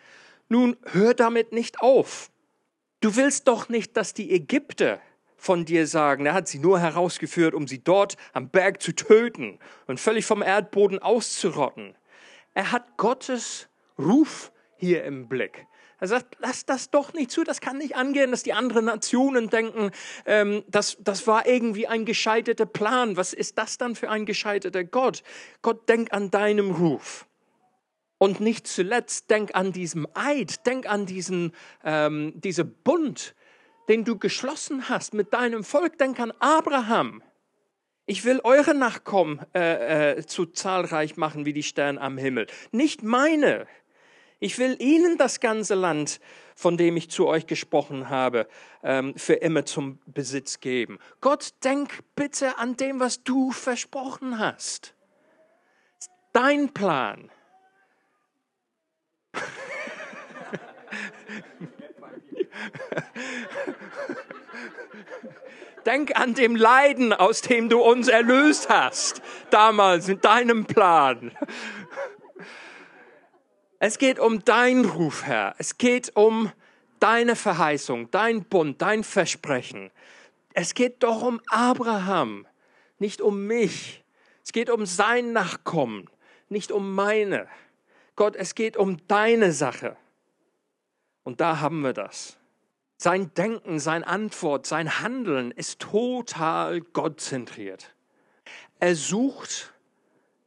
Nun 0.47 0.77
hör 0.85 1.13
damit 1.13 1.51
nicht 1.51 1.81
auf. 1.81 2.31
Du 3.01 3.17
willst 3.17 3.49
doch 3.49 3.67
nicht, 3.67 3.97
dass 3.97 4.13
die 4.13 4.31
Ägypter 4.31 5.01
von 5.35 5.65
dir 5.65 5.85
sagen, 5.85 6.25
er 6.25 6.33
hat 6.33 6.47
sie 6.47 6.59
nur 6.59 6.79
herausgeführt, 6.79 7.53
um 7.53 7.67
sie 7.67 7.83
dort 7.83 8.15
am 8.31 8.49
Berg 8.49 8.81
zu 8.81 8.93
töten 8.93 9.59
und 9.85 9.99
völlig 9.99 10.25
vom 10.25 10.41
Erdboden 10.41 10.99
auszurotten. 10.99 11.95
Er 12.53 12.71
hat 12.71 12.95
Gottes 12.95 13.67
Ruf 13.99 14.51
hier 14.77 15.03
im 15.03 15.27
Blick. 15.27 15.67
Er 15.99 16.07
sagt, 16.07 16.37
lass 16.39 16.65
das 16.65 16.89
doch 16.89 17.13
nicht 17.13 17.31
zu, 17.31 17.43
das 17.43 17.61
kann 17.61 17.77
nicht 17.77 17.95
angehen, 17.95 18.31
dass 18.31 18.43
die 18.43 18.53
anderen 18.53 18.85
Nationen 18.85 19.49
denken, 19.49 19.91
ähm, 20.25 20.63
das, 20.67 20.97
das 20.99 21.25
war 21.27 21.47
irgendwie 21.47 21.87
ein 21.87 22.05
gescheiterter 22.05 22.65
Plan. 22.65 23.17
Was 23.17 23.33
ist 23.33 23.57
das 23.57 23.77
dann 23.77 23.95
für 23.95 24.09
ein 24.09 24.25
gescheiterter 24.25 24.83
Gott? 24.83 25.23
Gott, 25.61 25.87
denk 25.87 26.13
an 26.13 26.31
deinem 26.31 26.71
Ruf. 26.71 27.25
Und 28.17 28.39
nicht 28.39 28.67
zuletzt, 28.67 29.29
denk 29.29 29.55
an 29.55 29.71
diesem 29.71 30.07
Eid, 30.13 30.65
denk 30.65 30.89
an 30.89 31.05
diesen 31.05 31.51
ähm, 31.83 32.33
diese 32.35 32.63
Bund, 32.63 33.35
den 33.89 34.05
du 34.05 34.17
geschlossen 34.17 34.89
hast 34.89 35.13
mit 35.13 35.33
deinem 35.33 35.63
Volk. 35.63 35.97
Denk 35.97 36.19
an 36.19 36.31
Abraham. 36.39 37.21
Ich 38.07 38.23
will 38.23 38.39
eure 38.43 38.75
Nachkommen 38.75 39.41
äh, 39.55 40.17
äh, 40.17 40.25
zu 40.25 40.45
zahlreich 40.45 41.17
machen 41.17 41.45
wie 41.45 41.53
die 41.53 41.63
Sterne 41.63 41.99
am 41.99 42.17
Himmel, 42.17 42.47
nicht 42.71 43.01
meine. 43.01 43.65
Ich 44.39 44.59
will 44.59 44.75
ihnen 44.79 45.17
das 45.17 45.39
ganze 45.39 45.75
Land, 45.75 46.19
von 46.55 46.77
dem 46.77 46.97
ich 46.97 47.09
zu 47.09 47.27
euch 47.27 47.47
gesprochen 47.47 48.09
habe, 48.09 48.47
ähm, 48.83 49.15
für 49.15 49.35
immer 49.35 49.65
zum 49.65 49.99
Besitz 50.05 50.59
geben. 50.59 50.99
Gott, 51.21 51.53
denk 51.63 51.99
bitte 52.15 52.57
an 52.57 52.75
dem, 52.77 52.99
was 52.99 53.23
du 53.23 53.51
versprochen 53.51 54.39
hast. 54.39 54.93
Dein 56.33 56.73
Plan. 56.73 57.31
Denk 65.85 66.19
an 66.19 66.33
dem 66.33 66.55
Leiden, 66.55 67.13
aus 67.13 67.41
dem 67.41 67.69
du 67.69 67.79
uns 67.79 68.07
erlöst 68.07 68.69
hast, 68.69 69.21
damals 69.51 70.09
in 70.09 70.19
deinem 70.19 70.65
Plan. 70.65 71.31
Es 73.79 73.97
geht 73.97 74.19
um 74.19 74.43
deinen 74.43 74.85
Ruf, 74.85 75.23
Herr. 75.23 75.55
Es 75.57 75.77
geht 75.77 76.15
um 76.15 76.51
deine 76.99 77.35
Verheißung, 77.35 78.09
dein 78.09 78.45
Bund, 78.45 78.81
dein 78.81 79.03
Versprechen. 79.03 79.91
Es 80.53 80.73
geht 80.73 81.03
doch 81.03 81.21
um 81.21 81.41
Abraham, 81.49 82.47
nicht 82.99 83.21
um 83.21 83.45
mich. 83.47 84.03
Es 84.43 84.53
geht 84.53 84.69
um 84.69 84.85
sein 84.85 85.33
Nachkommen, 85.33 86.09
nicht 86.47 86.71
um 86.71 86.95
meine. 86.95 87.47
Gott, 88.15 88.37
es 88.37 88.55
geht 88.55 88.77
um 88.77 89.05
deine 89.07 89.51
Sache. 89.51 89.97
Und 91.23 91.41
da 91.41 91.59
haben 91.59 91.81
wir 91.81 91.93
das. 91.93 92.37
Sein 92.97 93.33
Denken, 93.33 93.79
sein 93.79 94.05
Antwort, 94.05 94.65
sein 94.65 95.01
Handeln 95.01 95.51
ist 95.51 95.81
total 95.81 96.79
gottzentriert. 96.79 97.93
Er 98.79 98.95
sucht 98.95 99.73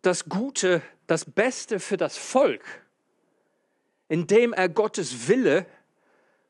das 0.01 0.31
Gute, 0.31 0.81
das 1.07 1.27
Beste 1.27 1.79
für 1.79 1.99
das 1.99 2.17
Volk 2.17 2.65
indem 4.09 4.53
er 4.53 4.69
Gottes 4.69 5.29
Wille 5.29 5.67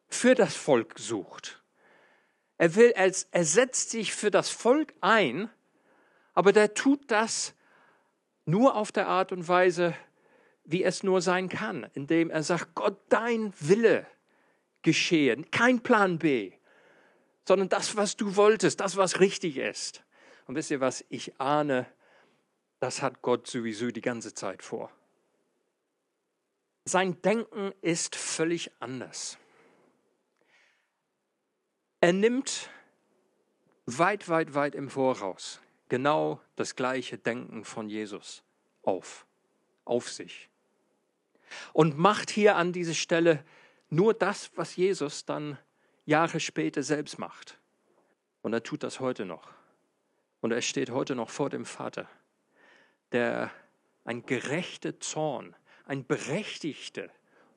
für 0.08 0.34
das 0.34 0.54
Volk 0.54 0.98
sucht. 0.98 1.62
Er 2.56 2.74
will, 2.74 2.92
er, 2.94 3.44
setzt 3.44 3.90
sich 3.90 4.14
für 4.14 4.30
das 4.30 4.50
Volk 4.50 4.94
ein, 5.00 5.48
aber 6.34 6.52
der 6.52 6.74
tut 6.74 7.10
das 7.10 7.54
nur 8.46 8.74
auf 8.74 8.90
der 8.90 9.06
Art 9.06 9.30
und 9.30 9.46
Weise, 9.46 9.94
wie 10.64 10.82
es 10.82 11.02
nur 11.02 11.20
sein 11.20 11.48
kann, 11.48 11.86
indem 11.94 12.30
er 12.30 12.42
sagt, 12.42 12.74
Gott, 12.74 12.98
dein 13.08 13.52
Wille 13.60 14.06
geschehe, 14.82 15.36
kein 15.50 15.80
Plan 15.80 16.18
B, 16.18 16.52
sondern 17.46 17.68
das, 17.68 17.96
was 17.96 18.16
du 18.16 18.36
wolltest, 18.36 18.80
das, 18.80 18.96
was 18.96 19.20
richtig 19.20 19.56
ist. 19.56 20.04
Und 20.46 20.54
wisst 20.54 20.70
ihr 20.70 20.80
was, 20.80 21.04
ich 21.08 21.40
ahne, 21.40 21.86
das 22.80 23.02
hat 23.02 23.22
Gott 23.22 23.46
sowieso 23.46 23.90
die 23.90 24.00
ganze 24.00 24.34
Zeit 24.34 24.62
vor. 24.62 24.90
Sein 26.88 27.20
Denken 27.22 27.72
ist 27.82 28.16
völlig 28.16 28.70
anders. 28.80 29.38
Er 32.00 32.12
nimmt 32.12 32.70
weit, 33.86 34.28
weit, 34.28 34.54
weit 34.54 34.74
im 34.74 34.88
Voraus 34.88 35.60
genau 35.88 36.40
das 36.56 36.76
gleiche 36.76 37.18
Denken 37.18 37.64
von 37.64 37.88
Jesus 37.88 38.42
auf, 38.82 39.26
auf 39.84 40.10
sich. 40.10 40.48
Und 41.72 41.98
macht 41.98 42.30
hier 42.30 42.56
an 42.56 42.72
dieser 42.72 42.94
Stelle 42.94 43.44
nur 43.88 44.14
das, 44.14 44.50
was 44.56 44.76
Jesus 44.76 45.24
dann 45.24 45.58
Jahre 46.04 46.40
später 46.40 46.82
selbst 46.82 47.18
macht. 47.18 47.58
Und 48.42 48.52
er 48.52 48.62
tut 48.62 48.82
das 48.82 49.00
heute 49.00 49.24
noch. 49.24 49.50
Und 50.40 50.52
er 50.52 50.62
steht 50.62 50.90
heute 50.90 51.14
noch 51.14 51.30
vor 51.30 51.50
dem 51.50 51.64
Vater, 51.64 52.08
der 53.12 53.50
ein 54.04 54.24
gerechter 54.24 55.00
Zorn, 55.00 55.56
ein 55.88 56.06
berechtigter 56.06 57.08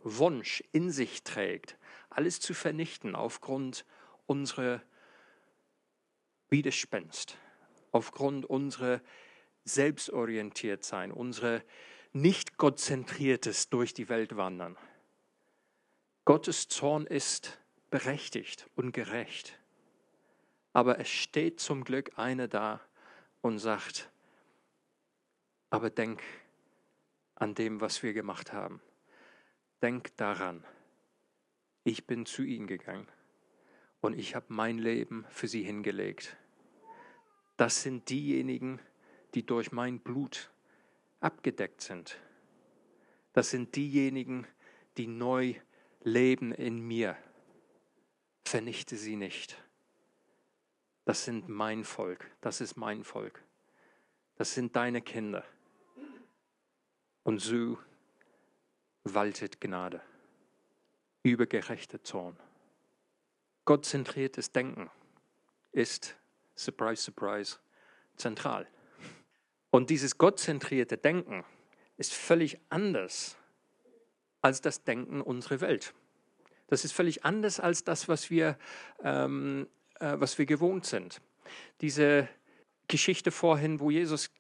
Wunsch 0.03 0.63
in 0.71 0.89
sich 0.89 1.23
trägt, 1.23 1.77
alles 2.09 2.39
zu 2.39 2.53
vernichten 2.53 3.15
aufgrund 3.15 3.85
unserer 4.25 4.81
Widerspenst, 6.49 7.37
aufgrund 7.91 8.45
unserer 8.45 9.01
Selbstorientiertsein, 9.65 11.11
unserer 11.11 11.61
nicht 12.13 12.57
gottzentriertes 12.57 13.69
durch 13.69 13.93
die 13.93 14.09
Welt 14.09 14.35
wandern. 14.35 14.77
Gottes 16.25 16.67
Zorn 16.67 17.05
ist 17.05 17.59
berechtigt 17.89 18.69
und 18.75 18.93
gerecht. 18.93 19.59
Aber 20.73 20.99
es 20.99 21.09
steht 21.09 21.59
zum 21.59 21.83
Glück 21.83 22.17
einer 22.17 22.47
da 22.47 22.79
und 23.41 23.59
sagt, 23.59 24.09
aber 25.69 25.89
denk 25.89 26.21
an 27.41 27.55
dem, 27.55 27.81
was 27.81 28.03
wir 28.03 28.13
gemacht 28.13 28.53
haben. 28.53 28.81
Denk 29.81 30.15
daran, 30.15 30.63
ich 31.83 32.05
bin 32.05 32.27
zu 32.27 32.43
ihnen 32.43 32.67
gegangen 32.67 33.07
und 33.99 34.13
ich 34.17 34.35
habe 34.35 34.45
mein 34.49 34.77
Leben 34.77 35.25
für 35.29 35.47
sie 35.47 35.63
hingelegt. 35.63 36.37
Das 37.57 37.81
sind 37.81 38.09
diejenigen, 38.09 38.79
die 39.33 39.43
durch 39.43 39.71
mein 39.71 39.99
Blut 39.99 40.51
abgedeckt 41.19 41.81
sind. 41.81 42.19
Das 43.33 43.49
sind 43.49 43.75
diejenigen, 43.75 44.45
die 44.97 45.07
neu 45.07 45.55
leben 46.01 46.51
in 46.51 46.79
mir. 46.79 47.17
Vernichte 48.45 48.97
sie 48.97 49.15
nicht. 49.15 49.59
Das 51.05 51.25
sind 51.25 51.49
mein 51.49 51.85
Volk, 51.85 52.29
das 52.41 52.61
ist 52.61 52.75
mein 52.75 53.03
Volk. 53.03 53.43
Das 54.35 54.53
sind 54.53 54.75
deine 54.75 55.01
Kinder. 55.01 55.43
Und 57.23 57.39
so 57.39 57.77
waltet 59.03 59.61
Gnade 59.61 60.01
über 61.23 61.45
gerechte 61.45 62.01
Zorn. 62.01 62.37
Gottzentriertes 63.65 64.51
Denken 64.51 64.89
ist, 65.71 66.15
surprise, 66.55 67.03
surprise, 67.03 67.57
zentral. 68.15 68.67
Und 69.69 69.89
dieses 69.89 70.17
gottzentrierte 70.17 70.97
Denken 70.97 71.45
ist 71.97 72.13
völlig 72.13 72.59
anders 72.69 73.37
als 74.41 74.61
das 74.61 74.83
Denken 74.83 75.21
unserer 75.21 75.61
Welt. 75.61 75.93
Das 76.67 76.83
ist 76.85 76.93
völlig 76.93 77.23
anders 77.23 77.59
als 77.59 77.83
das, 77.83 78.07
was 78.07 78.29
wir, 78.29 78.57
ähm, 79.03 79.67
äh, 79.99 80.15
was 80.17 80.37
wir 80.37 80.45
gewohnt 80.45 80.85
sind. 80.85 81.21
Diese 81.81 82.27
Geschichte 82.87 83.31
vorhin, 83.31 83.79
wo 83.79 83.91
Jesus 83.91 84.31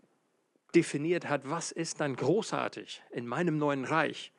definiert 0.75 1.29
hat, 1.29 1.49
was 1.49 1.71
ist 1.71 1.99
dann 2.01 2.15
großartig 2.15 3.01
in 3.11 3.27
meinem 3.27 3.57
neuen 3.57 3.85
Reich. 3.85 4.31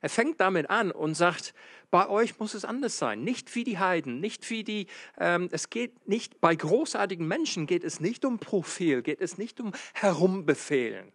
Er 0.00 0.08
fängt 0.08 0.40
damit 0.40 0.68
an 0.68 0.90
und 0.90 1.14
sagt, 1.14 1.54
bei 1.92 2.08
euch 2.08 2.38
muss 2.40 2.54
es 2.54 2.64
anders 2.64 2.98
sein, 2.98 3.22
nicht 3.22 3.54
wie 3.54 3.62
die 3.62 3.78
Heiden, 3.78 4.18
nicht 4.18 4.50
wie 4.50 4.64
die, 4.64 4.88
ähm, 5.18 5.48
es 5.52 5.70
geht 5.70 6.08
nicht, 6.08 6.40
bei 6.40 6.56
großartigen 6.56 7.26
Menschen 7.26 7.66
geht 7.66 7.84
es 7.84 8.00
nicht 8.00 8.24
um 8.24 8.40
Profil, 8.40 9.02
geht 9.02 9.20
es 9.20 9.38
nicht 9.38 9.60
um 9.60 9.72
Herumbefehlen. 9.94 11.12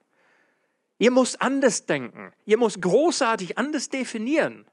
Ihr 1.00 1.12
müsst 1.12 1.42
anders 1.42 1.86
denken, 1.86 2.32
ihr 2.46 2.58
müsst 2.58 2.82
großartig 2.82 3.58
anders 3.58 3.90
definieren. 3.90 4.66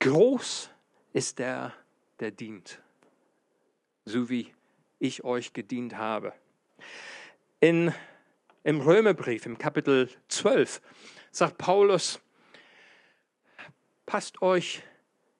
Groß 0.00 0.70
ist 1.14 1.38
der, 1.38 1.72
der 2.20 2.30
dient, 2.30 2.80
so 4.04 4.28
wie 4.28 4.52
ich 4.98 5.24
euch 5.24 5.52
gedient 5.52 5.96
habe. 5.96 6.32
In, 7.60 7.92
Im 8.68 8.82
Römerbrief, 8.82 9.46
im 9.46 9.56
Kapitel 9.56 10.10
12, 10.28 10.82
sagt 11.30 11.56
Paulus, 11.56 12.20
passt 14.04 14.42
euch 14.42 14.82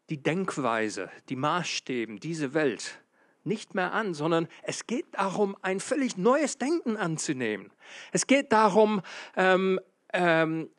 die 0.08 0.22
Denkweise, 0.22 1.10
die 1.28 1.36
Maßstäben, 1.36 2.20
diese 2.20 2.54
Welt 2.54 3.02
nicht 3.44 3.74
mehr 3.74 3.92
an, 3.92 4.14
sondern 4.14 4.48
es 4.62 4.86
geht 4.86 5.04
darum, 5.12 5.58
ein 5.60 5.78
völlig 5.78 6.16
neues 6.16 6.56
Denken 6.56 6.96
anzunehmen. 6.96 7.70
Es 8.12 8.26
geht 8.26 8.50
darum, 8.50 9.02
ähm, 9.36 9.78
ähm, 10.14 10.70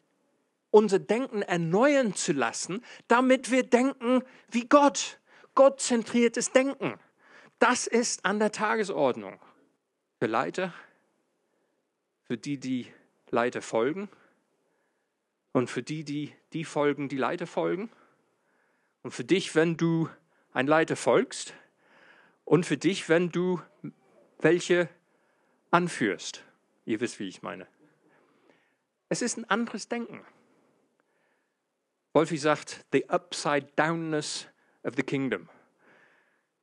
unser 0.71 0.97
Denken 0.97 1.43
erneuern 1.43 2.15
zu 2.15 2.33
lassen, 2.33 2.83
damit 3.07 3.51
wir 3.51 3.61
denken 3.61 4.23
wie 4.49 4.67
Gott. 4.67 5.19
Gottzentriertes 5.53 6.51
Denken. 6.51 6.95
Das 7.59 7.85
ist 7.85 8.25
an 8.25 8.39
der 8.39 8.51
Tagesordnung. 8.51 9.39
Für 10.19 10.25
Leiter, 10.25 10.73
für 12.29 12.37
die, 12.37 12.59
die 12.59 12.85
Leiter 13.31 13.59
folgen 13.59 14.07
und 15.51 15.67
für 15.67 15.81
die, 15.81 16.03
die 16.03 16.31
die 16.53 16.63
folgen, 16.63 17.09
die 17.09 17.17
Leiter 17.17 17.47
folgen. 17.47 17.89
Und 19.01 19.11
für 19.11 19.23
dich, 19.23 19.55
wenn 19.55 19.77
du 19.77 20.07
ein 20.53 20.67
Leiter 20.67 20.95
folgst 20.95 21.55
und 22.45 22.67
für 22.67 22.77
dich, 22.77 23.09
wenn 23.09 23.31
du 23.31 23.59
welche 24.41 24.89
anführst. 25.71 26.43
Ihr 26.85 26.99
wisst, 26.99 27.19
wie 27.19 27.27
ich 27.27 27.41
meine. 27.41 27.65
Es 29.07 29.23
ist 29.23 29.37
ein 29.37 29.45
anderes 29.45 29.87
Denken. 29.87 30.23
Wolfi 32.13 32.37
sagt, 32.37 32.85
the 32.91 33.09
upside 33.09 33.69
downness 33.75 34.45
of 34.83 34.93
the 34.95 35.03
kingdom. 35.03 35.49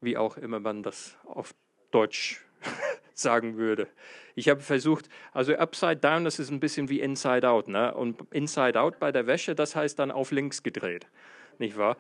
Wie 0.01 0.17
auch 0.17 0.37
immer 0.37 0.61
man 0.61 0.85
das 0.85 1.17
auf 1.25 1.57
Deutsch 1.91 2.46
sagen 3.19 3.57
würde. 3.57 3.89
Ich 4.35 4.49
habe 4.49 4.61
versucht, 4.61 5.09
also 5.33 5.55
upside 5.55 5.97
down, 5.97 6.25
das 6.25 6.39
ist 6.39 6.51
ein 6.51 6.61
bisschen 6.61 6.89
wie 6.89 7.01
inside 7.01 7.49
out. 7.49 7.69
Ne? 7.69 7.93
Und 7.95 8.23
inside 8.31 8.79
out 8.79 8.99
bei 8.99 9.13
der 9.13 9.27
Wäsche, 9.27 9.55
das 9.55 9.75
heißt 9.75 9.99
dann 9.99 10.11
auf 10.11 10.31
links 10.31 10.63
gedreht. 10.63 11.07
Nicht 11.59 11.77
wahr? 11.77 11.97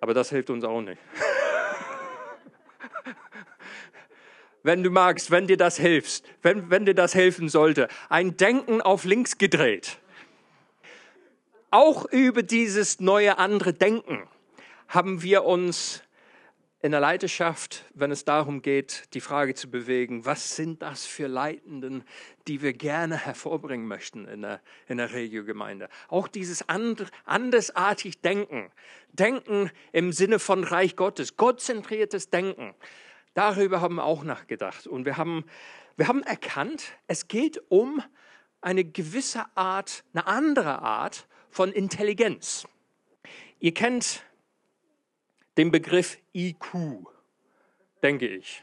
Aber 0.00 0.14
das 0.14 0.30
hilft 0.30 0.50
uns 0.50 0.64
auch 0.64 0.80
nicht. 0.80 1.00
wenn 4.62 4.82
du 4.82 4.90
magst, 4.90 5.30
wenn 5.30 5.46
dir 5.46 5.56
das 5.56 5.76
hilft, 5.76 6.24
wenn, 6.42 6.70
wenn 6.70 6.86
dir 6.86 6.94
das 6.94 7.14
helfen 7.14 7.48
sollte, 7.48 7.88
ein 8.08 8.36
Denken 8.36 8.80
auf 8.80 9.04
links 9.04 9.38
gedreht. 9.38 9.98
Auch 11.70 12.06
über 12.06 12.42
dieses 12.42 13.00
neue 13.00 13.38
andere 13.38 13.74
Denken 13.74 14.26
haben 14.88 15.22
wir 15.22 15.44
uns 15.44 16.02
in 16.80 16.92
der 16.92 17.00
Leiterschaft, 17.00 17.84
wenn 17.94 18.10
es 18.10 18.24
darum 18.24 18.62
geht, 18.62 19.12
die 19.14 19.20
Frage 19.20 19.54
zu 19.54 19.70
bewegen, 19.70 20.24
was 20.24 20.54
sind 20.54 20.82
das 20.82 21.06
für 21.06 21.26
Leitenden, 21.26 22.04
die 22.46 22.62
wir 22.62 22.72
gerne 22.72 23.16
hervorbringen 23.16 23.88
möchten 23.88 24.26
in 24.26 24.42
der, 24.42 24.60
in 24.86 24.98
der 24.98 25.12
Regiogemeinde. 25.12 25.88
Auch 26.08 26.28
dieses 26.28 26.68
and, 26.68 27.04
andersartig 27.24 28.20
Denken, 28.20 28.70
Denken 29.12 29.70
im 29.92 30.12
Sinne 30.12 30.38
von 30.38 30.62
Reich 30.62 30.94
Gottes, 30.94 31.36
gottzentriertes 31.36 32.30
Denken, 32.30 32.74
Darüber 33.38 33.80
haben 33.80 33.94
wir 33.94 34.04
auch 34.04 34.24
nachgedacht. 34.24 34.88
Und 34.88 35.04
wir 35.04 35.16
haben, 35.16 35.44
wir 35.96 36.08
haben 36.08 36.24
erkannt, 36.24 36.96
es 37.06 37.28
geht 37.28 37.62
um 37.68 38.02
eine 38.60 38.84
gewisse 38.84 39.44
Art, 39.54 40.02
eine 40.12 40.26
andere 40.26 40.82
Art 40.82 41.28
von 41.48 41.70
Intelligenz. 41.70 42.66
Ihr 43.60 43.74
kennt 43.74 44.24
den 45.58 45.72
Begriff 45.72 46.18
IQ, 46.32 47.04
denke 48.02 48.28
ich. 48.28 48.62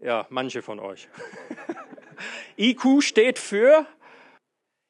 Ja, 0.00 0.26
manche 0.28 0.60
von 0.60 0.80
euch. 0.80 1.08
IQ 2.58 3.00
steht 3.00 3.38
für 3.38 3.86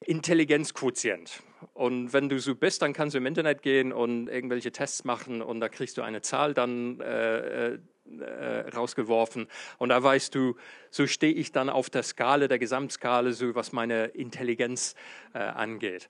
Intelligenzquotient. 0.01 1.43
Und 1.75 2.15
wenn 2.15 2.31
du 2.31 2.41
so 2.41 2.55
bist, 2.55 2.81
dann 2.81 2.95
kannst 2.95 3.15
du 3.15 3.19
im 3.19 3.27
Internet 3.27 3.61
gehen 3.61 3.93
und 3.93 4.29
irgendwelche 4.29 4.73
Tests 4.73 5.05
machen 5.05 5.43
und 5.43 5.61
da 5.61 5.69
kriegst 5.69 5.99
du 5.99 6.03
eine 6.03 6.23
Zahl 6.23 6.55
dann 6.55 7.01
äh, 7.01 7.75
äh 7.75 7.79
rausgeworfen. 8.75 9.47
Und 9.77 9.91
da 9.91 10.03
weißt 10.03 10.35
du, 10.35 10.57
so 10.91 11.07
stehe 11.07 11.35
ich 11.35 11.53
dann 11.53 11.69
auf 11.69 11.91
der 11.91 12.03
Skala, 12.03 12.49
der 12.49 12.59
Gesamtskala, 12.59 13.33
so 13.33 13.55
was 13.55 13.73
meine 13.73 14.07
Intelligenz 14.07 14.95
äh, 15.35 15.39
angeht. 15.39 16.09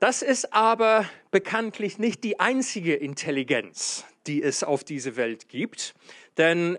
Das 0.00 0.22
ist 0.22 0.52
aber 0.52 1.08
bekanntlich 1.30 1.98
nicht 1.98 2.24
die 2.24 2.40
einzige 2.40 2.94
Intelligenz, 2.94 4.04
die 4.26 4.42
es 4.42 4.64
auf 4.64 4.84
dieser 4.84 5.16
Welt 5.16 5.48
gibt. 5.48 5.94
Denn 6.36 6.78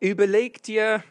überleg 0.00 0.62
dir, 0.62 1.02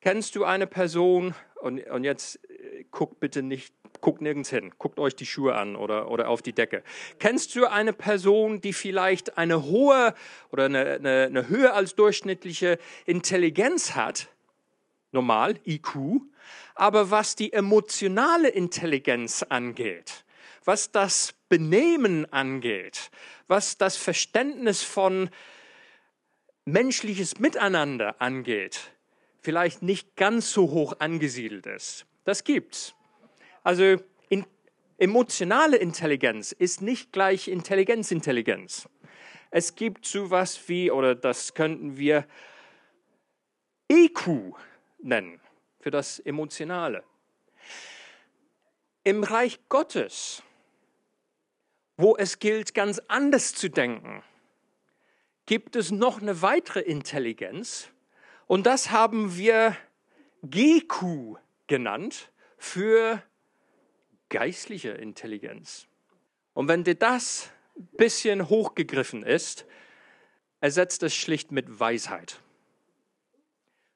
kennst 0.00 0.36
du 0.36 0.44
eine 0.44 0.66
Person, 0.66 1.34
und, 1.60 1.84
und 1.86 2.04
jetzt 2.04 2.38
äh, 2.48 2.84
guck 2.90 3.20
bitte 3.20 3.42
nicht 3.42 3.74
guckt 4.04 4.20
nirgends 4.20 4.50
hin, 4.50 4.70
guckt 4.78 4.98
euch 4.98 5.16
die 5.16 5.24
Schuhe 5.24 5.54
an 5.54 5.76
oder, 5.76 6.10
oder 6.10 6.28
auf 6.28 6.42
die 6.42 6.52
Decke. 6.52 6.82
Kennst 7.18 7.56
du 7.56 7.64
eine 7.64 7.94
Person, 7.94 8.60
die 8.60 8.74
vielleicht 8.74 9.38
eine 9.38 9.64
hohe 9.64 10.14
oder 10.52 10.66
eine, 10.66 10.84
eine, 10.84 11.22
eine 11.24 11.48
höher 11.48 11.74
als 11.74 11.94
durchschnittliche 11.94 12.78
Intelligenz 13.06 13.94
hat, 13.94 14.28
normal, 15.10 15.54
IQ, 15.64 16.20
aber 16.74 17.10
was 17.10 17.34
die 17.34 17.54
emotionale 17.54 18.48
Intelligenz 18.48 19.42
angeht, 19.42 20.24
was 20.66 20.90
das 20.90 21.34
Benehmen 21.48 22.32
angeht, 22.32 23.10
was 23.46 23.78
das 23.78 23.96
Verständnis 23.96 24.82
von 24.82 25.30
menschliches 26.64 27.38
Miteinander 27.38 28.20
angeht, 28.20 28.92
vielleicht 29.40 29.82
nicht 29.82 30.16
ganz 30.16 30.52
so 30.52 30.70
hoch 30.70 30.96
angesiedelt 30.98 31.66
ist. 31.66 32.06
Das 32.24 32.44
gibt's. 32.44 32.94
Also 33.62 33.96
in, 34.28 34.46
emotionale 34.98 35.76
Intelligenz 35.76 36.52
ist 36.52 36.80
nicht 36.80 37.12
gleich 37.12 37.48
Intelligenzintelligenz. 37.48 38.88
Es 39.50 39.74
gibt 39.74 40.06
sowas 40.06 40.68
wie, 40.68 40.90
oder 40.90 41.14
das 41.14 41.54
könnten 41.54 41.96
wir 41.96 42.26
EQ 43.88 44.54
nennen, 44.98 45.40
für 45.80 45.90
das 45.90 46.18
Emotionale. 46.18 47.04
Im 49.04 49.22
Reich 49.22 49.60
Gottes, 49.68 50.42
wo 51.96 52.16
es 52.16 52.38
gilt, 52.38 52.74
ganz 52.74 53.00
anders 53.08 53.54
zu 53.54 53.68
denken, 53.68 54.22
gibt 55.46 55.76
es 55.76 55.90
noch 55.90 56.20
eine 56.20 56.42
weitere 56.42 56.80
Intelligenz 56.80 57.88
und 58.46 58.66
das 58.66 58.90
haben 58.90 59.36
wir 59.36 59.76
GQ 60.42 61.36
genannt 61.66 62.30
für 62.58 63.22
geistliche 64.28 64.90
Intelligenz. 64.90 65.86
Und 66.54 66.68
wenn 66.68 66.84
dir 66.84 66.94
das 66.94 67.50
ein 67.76 67.88
bisschen 67.96 68.48
hochgegriffen 68.48 69.22
ist, 69.22 69.66
ersetzt 70.60 71.02
es 71.02 71.14
schlicht 71.14 71.52
mit 71.52 71.80
Weisheit. 71.80 72.40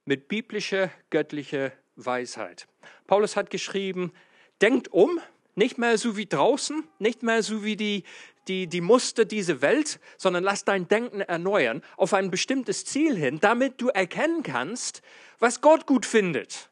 Mit 0.04 0.28
biblischer, 0.28 0.90
göttlicher 1.10 1.72
Weisheit. 1.96 2.66
Paulus 3.06 3.36
hat 3.36 3.50
geschrieben, 3.50 4.12
denkt 4.60 4.88
um, 4.88 5.20
nicht 5.58 5.76
mehr 5.76 5.98
so 5.98 6.16
wie 6.16 6.26
draußen, 6.26 6.84
nicht 6.98 7.22
mehr 7.22 7.42
so 7.42 7.64
wie 7.64 7.76
die, 7.76 8.04
die, 8.46 8.66
die 8.66 8.80
Muster 8.80 9.24
dieser 9.24 9.60
Welt, 9.60 10.00
sondern 10.16 10.42
lass 10.42 10.64
dein 10.64 10.88
Denken 10.88 11.20
erneuern 11.20 11.82
auf 11.96 12.14
ein 12.14 12.30
bestimmtes 12.30 12.84
Ziel 12.84 13.16
hin, 13.16 13.40
damit 13.40 13.80
du 13.80 13.88
erkennen 13.88 14.42
kannst, 14.42 15.02
was 15.38 15.60
Gott 15.60 15.86
gut 15.86 16.06
findet. 16.06 16.70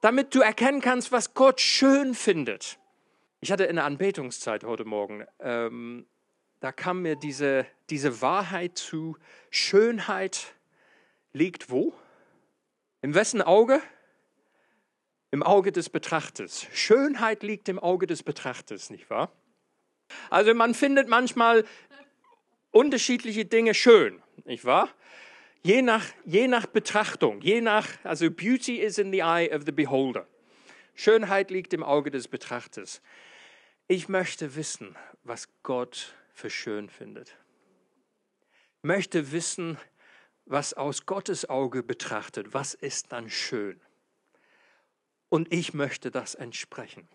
Damit 0.00 0.34
du 0.34 0.40
erkennen 0.40 0.80
kannst, 0.80 1.12
was 1.12 1.34
Gott 1.34 1.60
schön 1.60 2.14
findet. 2.14 2.78
Ich 3.40 3.50
hatte 3.50 3.64
in 3.64 3.76
der 3.76 3.84
Anbetungszeit 3.84 4.64
heute 4.64 4.84
Morgen, 4.84 5.26
ähm, 5.40 6.06
da 6.60 6.72
kam 6.72 7.02
mir 7.02 7.16
diese, 7.16 7.66
diese 7.88 8.20
Wahrheit 8.20 8.76
zu, 8.78 9.16
Schönheit 9.50 10.54
liegt 11.32 11.70
wo? 11.70 11.94
Im 13.02 13.14
wessen 13.14 13.40
Auge? 13.40 13.80
Im 15.32 15.42
Auge 15.42 15.70
des 15.70 15.88
Betrachters. 15.88 16.66
Schönheit 16.72 17.42
liegt 17.42 17.68
im 17.68 17.78
Auge 17.78 18.06
des 18.06 18.22
Betrachters, 18.22 18.90
nicht 18.90 19.10
wahr? 19.10 19.32
Also 20.28 20.54
man 20.54 20.74
findet 20.74 21.08
manchmal 21.08 21.64
unterschiedliche 22.72 23.44
Dinge 23.44 23.74
schön, 23.74 24.20
nicht 24.44 24.64
wahr? 24.64 24.88
Je 25.62 25.82
nach, 25.82 26.04
je 26.24 26.48
nach 26.48 26.66
Betrachtung, 26.66 27.42
je 27.42 27.60
nach, 27.60 27.86
also 28.02 28.30
Beauty 28.30 28.80
is 28.80 28.98
in 28.98 29.12
the 29.12 29.20
eye 29.20 29.54
of 29.54 29.64
the 29.66 29.72
beholder. 29.72 30.26
Schönheit 30.94 31.50
liegt 31.50 31.72
im 31.74 31.82
Auge 31.82 32.10
des 32.10 32.28
Betrachters. 32.28 33.00
Ich 33.86 34.08
möchte 34.08 34.56
wissen, 34.56 34.96
was 35.22 35.48
Gott 35.62 36.14
für 36.32 36.50
schön 36.50 36.88
findet. 36.88 37.36
Möchte 38.82 39.32
wissen, 39.32 39.78
was 40.46 40.74
aus 40.74 41.06
Gottes 41.06 41.48
Auge 41.48 41.82
betrachtet, 41.82 42.54
was 42.54 42.74
ist 42.74 43.12
dann 43.12 43.28
schön. 43.30 43.80
Und 45.30 45.52
ich 45.52 45.72
möchte 45.72 46.10
das 46.10 46.34
entsprechen. 46.34 47.08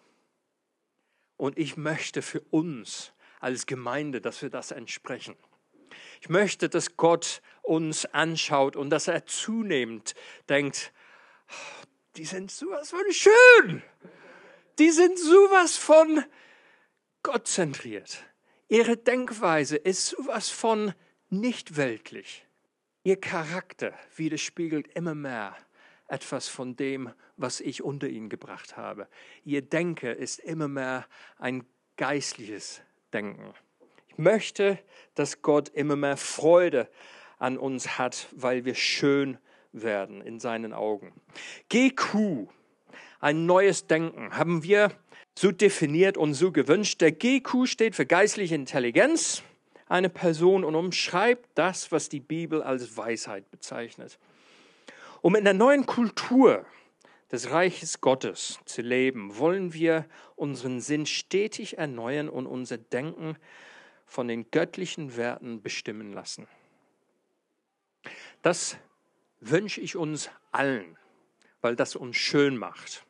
Und 1.38 1.59
ich 1.59 1.78
möchte 1.78 2.24
für 2.24 2.39
uns 2.49 3.13
als 3.39 3.68
Gemeinde, 3.68 4.22
dass 4.22 4.41
wir 4.41 4.49
das 4.49 4.72
entsprechen. 4.72 5.36
Ich 6.22 6.30
möchte, 6.30 6.70
dass 6.70 6.97
Gott 6.97 7.41
uns 7.61 8.05
anschaut 8.05 8.76
und 8.76 8.89
dass 8.89 9.07
er 9.07 9.26
zunehmend 9.26 10.16
denkt, 10.49 10.93
die 12.16 12.26
sind 12.26 12.49
sowas 12.49 12.89
von 12.89 13.03
schön. 13.11 13.84
Die 14.80 14.91
sind 14.91 15.20
sowas 15.20 15.78
von 15.78 16.24
Gott 17.22 17.47
zentriert. 17.47 18.24
Ihre 18.70 18.97
Denkweise 18.97 19.76
ist 19.76 20.07
sowas 20.07 20.49
von 20.49 20.93
nicht 21.30 21.76
weltlich. 21.76 22.45
Ihr 23.03 23.20
Charakter 23.20 23.93
widerspiegelt 24.16 24.88
immer 24.95 25.16
mehr 25.16 25.55
etwas 26.08 26.47
von 26.47 26.76
dem, 26.76 27.12
was 27.38 27.60
ich 27.60 27.84
unter 27.84 28.08
ihnen 28.08 28.30
gebracht 28.30 28.78
habe. 28.78 29.08
Ihr 29.43 29.62
Denken 29.62 30.16
ist 30.16 30.39
immer 30.39 30.68
mehr 30.68 31.06
ein 31.38 31.66
geistliches 31.97 32.82
Denken. 33.14 33.53
Ich 34.08 34.18
möchte, 34.18 34.80
dass 35.16 35.41
Gott 35.41 35.70
immer 35.70 35.95
mehr 35.95 36.18
Freude 36.18 36.89
an 37.39 37.58
uns 37.58 37.97
hat, 37.97 38.28
weil 38.32 38.66
wir 38.66 38.76
schön 38.76 39.38
werden 39.72 40.22
in 40.22 40.39
seinen 40.39 40.74
Augen. 40.74 41.14
GQ, 41.70 42.47
ein 43.20 43.45
neues 43.45 43.88
Denken, 43.88 44.36
haben 44.36 44.64
wir 44.64 44.91
so 45.38 45.51
definiert 45.51 46.18
und 46.18 46.34
so 46.34 46.51
gewünscht. 46.51 47.01
Der 47.01 47.12
GQ 47.12 47.66
steht 47.66 47.95
für 47.95 48.06
geistliche 48.06 48.56
Intelligenz, 48.56 49.43
eine 49.88 50.10
Person 50.10 50.64
und 50.64 50.76
umschreibt 50.76 51.49
das, 51.56 51.91
was 51.91 52.10
die 52.10 52.20
Bibel 52.22 52.64
als 52.64 52.95
Weisheit 52.95 53.51
bezeichnet. 53.51 54.18
Um 55.26 55.34
in 55.34 55.43
der 55.43 55.55
neuen 55.55 55.88
Kultur 55.88 56.67
des 57.32 57.49
Reiches 57.49 57.99
Gottes 57.99 58.59
zu 58.65 58.84
leben, 58.84 59.39
wollen 59.39 59.73
wir 59.73 60.05
unseren 60.36 60.82
Sinn 60.82 61.07
stetig 61.07 61.80
erneuern 61.80 62.30
und 62.30 62.45
unser 62.45 62.78
Denken 62.78 63.36
von 64.05 64.28
den 64.28 64.51
göttlichen 64.51 65.17
Werten 65.17 65.63
bestimmen 65.63 66.13
lassen. 66.13 66.47
Das 68.43 68.78
wünsche 69.39 69.82
ich 69.82 69.95
uns 69.95 70.30
allen, 70.51 70.95
weil 71.59 71.76
das 71.76 71.95
uns 71.95 72.17
schön 72.17 72.55
macht. 72.55 73.03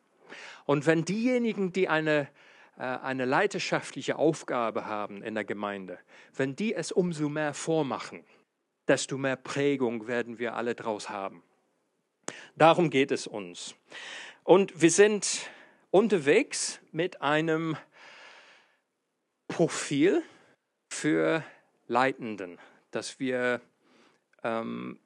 Und 0.63 0.86
wenn 0.86 1.03
diejenigen, 1.03 1.74
die 1.74 1.89
eine, 1.89 2.30
äh, 2.78 2.84
eine 2.84 3.26
leidenschaftliche 3.26 4.16
Aufgabe 4.16 4.86
haben 4.86 5.22
in 5.22 5.36
der 5.36 5.43
Gemeinde, 5.43 5.99
wenn 6.34 6.55
die 6.55 6.76
es 6.76 6.93
umso 6.93 7.28
mehr 7.28 7.53
vormachen, 7.53 8.24
desto 8.88 9.18
mehr 9.18 9.36
Prägung 9.36 10.07
werden 10.07 10.39
wir 10.39 10.55
alle 10.55 10.76
draus 10.76 11.09
haben. 11.09 11.43
Darum 12.56 12.89
geht 12.89 13.12
es 13.12 13.28
uns. 13.28 13.76
Und 14.43 14.82
wir 14.82 14.91
sind 14.91 15.49
unterwegs 15.91 16.80
mit 16.91 17.22
einem 17.22 17.78
Profil 19.47 20.24
für 20.89 21.43
Leitenden, 21.88 22.58
das 22.91 23.20
wir 23.20 23.62
ähm, 24.43 24.99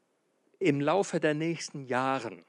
im 0.60 0.82
Laufe 0.82 1.20
der 1.20 1.34
nächsten 1.34 1.86
Jahren 1.86 2.43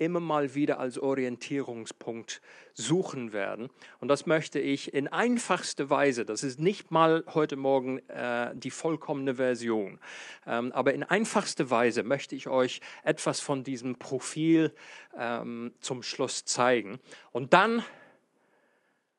immer 0.00 0.20
mal 0.20 0.54
wieder 0.54 0.80
als 0.80 0.98
Orientierungspunkt 0.98 2.40
suchen 2.74 3.32
werden. 3.32 3.68
Und 4.00 4.08
das 4.08 4.26
möchte 4.26 4.58
ich 4.58 4.94
in 4.94 5.08
einfachster 5.08 5.90
Weise, 5.90 6.24
das 6.24 6.42
ist 6.42 6.58
nicht 6.58 6.90
mal 6.90 7.24
heute 7.28 7.56
Morgen 7.56 7.98
äh, 8.08 8.54
die 8.54 8.70
vollkommene 8.70 9.34
Version, 9.36 10.00
ähm, 10.46 10.72
aber 10.72 10.94
in 10.94 11.02
einfachster 11.02 11.70
Weise 11.70 12.02
möchte 12.02 12.34
ich 12.34 12.48
euch 12.48 12.80
etwas 13.04 13.40
von 13.40 13.62
diesem 13.62 13.96
Profil 13.96 14.74
ähm, 15.16 15.72
zum 15.80 16.02
Schluss 16.02 16.44
zeigen. 16.44 16.98
Und 17.32 17.52
dann 17.52 17.84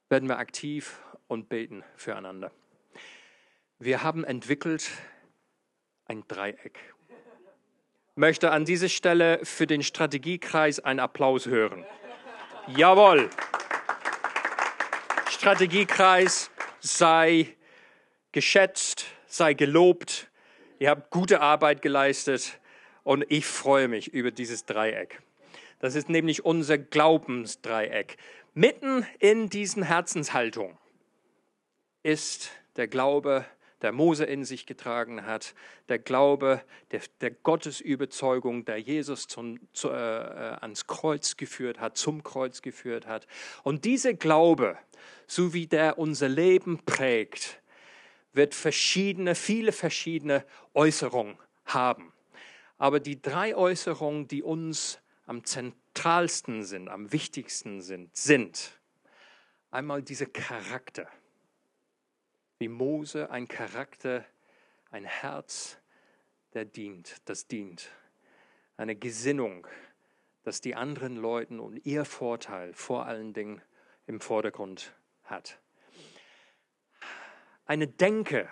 werden 0.10 0.28
wir 0.28 0.40
aktiv 0.40 1.00
und 1.28 1.48
beten 1.48 1.84
füreinander. 1.96 2.52
Wir 3.80 4.04
haben 4.04 4.24
entwickelt 4.24 4.90
ein 6.06 6.24
Dreieck 6.28 6.78
möchte 8.22 8.52
an 8.52 8.66
dieser 8.66 8.88
Stelle 8.88 9.44
für 9.44 9.66
den 9.66 9.82
Strategiekreis 9.82 10.80
einen 10.80 11.00
Applaus 11.00 11.48
hören. 11.48 11.84
Jawohl. 12.68 13.32
Strategiekreis 15.28 16.52
sei 16.80 17.48
geschätzt, 18.32 19.08
sei 19.26 19.56
gelobt. 19.56 20.30
Ihr 20.78 20.92
habt 20.92 21.10
gute 21.10 21.42
Arbeit 21.42 21.82
geleistet 21.82 22.60
und 23.02 23.26
ich 23.28 23.48
freue 23.48 23.88
mich 23.88 24.14
über 24.14 24.30
dieses 24.30 24.66
Dreieck. 24.66 25.24
Das 25.80 25.96
ist 25.96 26.08
nämlich 26.08 26.46
unser 26.46 26.78
Glaubensdreieck. 26.78 28.18
Mitten 28.54 29.04
in 29.18 29.50
diesen 29.50 29.82
Herzenshaltung 29.82 30.78
ist 32.04 32.52
der 32.76 32.88
Glaube, 32.88 33.46
der 33.82 33.92
Mose 33.92 34.26
in 34.26 34.46
sich 34.46 34.66
getragen 34.66 35.26
hat, 35.26 35.54
der 35.90 36.00
Glaube, 36.00 36.62
der, 36.92 37.02
der 37.22 37.32
Gottesüberzeugung, 37.32 38.66
der 38.66 38.78
Jesus 38.78 39.28
zum, 39.28 39.60
zu, 39.74 39.90
äh, 39.90 39.94
äh 39.94 40.58
ans 40.62 40.88
Kreuz 40.88 41.38
geführt 41.38 41.80
hat, 41.80 41.98
zum 41.98 42.24
Kreuz 42.24 42.62
geführt 42.62 43.08
hat. 43.08 43.28
Und 43.64 43.86
dieser 43.86 44.14
Glaube, 44.14 44.78
so 45.28 45.54
wie 45.54 45.68
der 45.68 45.98
unser 45.98 46.30
Leben 46.30 46.80
prägt, 46.86 47.62
wird 48.34 48.56
verschiedene, 48.56 49.36
viele 49.36 49.72
verschiedene 49.72 50.46
Äußerungen 50.74 51.38
haben. 51.66 52.14
Aber 52.78 53.00
die 53.00 53.22
drei 53.22 53.56
Äußerungen, 53.56 54.28
die 54.28 54.42
uns 54.42 55.00
am 55.26 55.44
zentralsten 55.44 56.64
sind, 56.64 56.90
am 56.90 57.12
wichtigsten 57.12 57.82
sind, 57.82 58.16
sind 58.16 58.80
einmal 59.70 60.02
dieser 60.02 60.26
Charakter. 60.26 61.08
Wie 62.62 62.68
Mose 62.68 63.32
ein 63.32 63.48
Charakter, 63.48 64.24
ein 64.92 65.04
Herz, 65.04 65.80
der 66.54 66.64
dient, 66.64 67.16
das 67.26 67.48
dient. 67.48 67.90
Eine 68.78 68.96
Gesinnung, 68.96 69.66
dass 70.44 70.62
die 70.62 70.76
anderen 70.76 71.16
Leuten 71.16 71.60
und 71.60 71.84
ihr 71.88 72.06
Vorteil 72.06 72.76
vor 72.76 73.08
allen 73.08 73.34
Dingen 73.34 73.64
im 74.06 74.22
Vordergrund 74.22 74.94
hat. 75.24 75.60
Eine 77.66 77.88
Denke, 77.88 78.48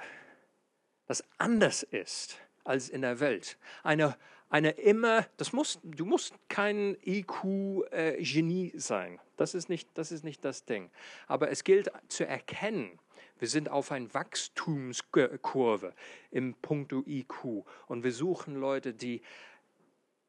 das 1.05 1.23
anders 1.37 1.83
ist 1.83 2.41
als 2.63 2.89
in 2.89 3.03
der 3.03 3.19
Welt. 3.19 3.59
Eine, 3.83 4.17
eine 4.49 4.71
immer, 4.71 5.27
das 5.37 5.53
muss, 5.53 5.79
du 5.83 6.05
musst 6.05 6.33
kein 6.47 6.97
IQ-Genie 7.05 8.71
äh, 8.73 8.79
sein. 8.79 9.19
Das 9.37 9.53
ist, 9.53 9.69
nicht, 9.69 9.87
das 9.93 10.11
ist 10.11 10.23
nicht 10.23 10.43
das 10.43 10.65
Ding. 10.65 10.89
Aber 11.27 11.51
es 11.51 11.63
gilt 11.63 11.91
zu 12.07 12.25
erkennen, 12.25 12.97
wir 13.39 13.47
sind 13.47 13.69
auf 13.69 13.91
einer 13.91 14.13
Wachstumskurve 14.13 15.93
im 16.31 16.53
Punkto 16.55 17.03
IQ 17.05 17.65
und 17.87 18.03
wir 18.03 18.11
suchen 18.11 18.55
Leute, 18.55 18.93
die 18.93 19.21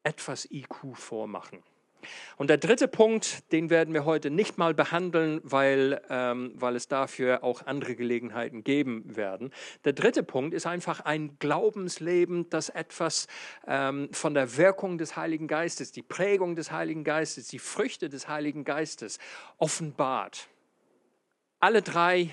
etwas 0.03 0.49
IQ 0.49 0.95
vormachen. 0.95 1.63
Und 2.37 2.49
der 2.49 2.57
dritte 2.57 2.87
Punkt, 2.87 3.51
den 3.51 3.69
werden 3.69 3.93
wir 3.93 4.05
heute 4.05 4.29
nicht 4.29 4.57
mal 4.57 4.73
behandeln, 4.73 5.39
weil, 5.43 6.01
ähm, 6.09 6.53
weil 6.55 6.75
es 6.75 6.87
dafür 6.87 7.43
auch 7.43 7.65
andere 7.65 7.95
Gelegenheiten 7.95 8.63
geben 8.63 9.15
werden. 9.15 9.51
Der 9.85 9.93
dritte 9.93 10.23
Punkt 10.23 10.53
ist 10.53 10.65
einfach 10.65 11.01
ein 11.01 11.37
Glaubensleben, 11.39 12.49
das 12.49 12.69
etwas 12.69 13.27
ähm, 13.67 14.09
von 14.11 14.33
der 14.33 14.57
Wirkung 14.57 14.97
des 14.97 15.15
Heiligen 15.15 15.47
Geistes, 15.47 15.91
die 15.91 16.01
Prägung 16.01 16.55
des 16.55 16.71
Heiligen 16.71 17.03
Geistes, 17.03 17.47
die 17.47 17.59
Früchte 17.59 18.09
des 18.09 18.27
Heiligen 18.27 18.63
Geistes 18.63 19.19
offenbart. 19.57 20.47
Alle 21.59 21.81
drei 21.81 22.31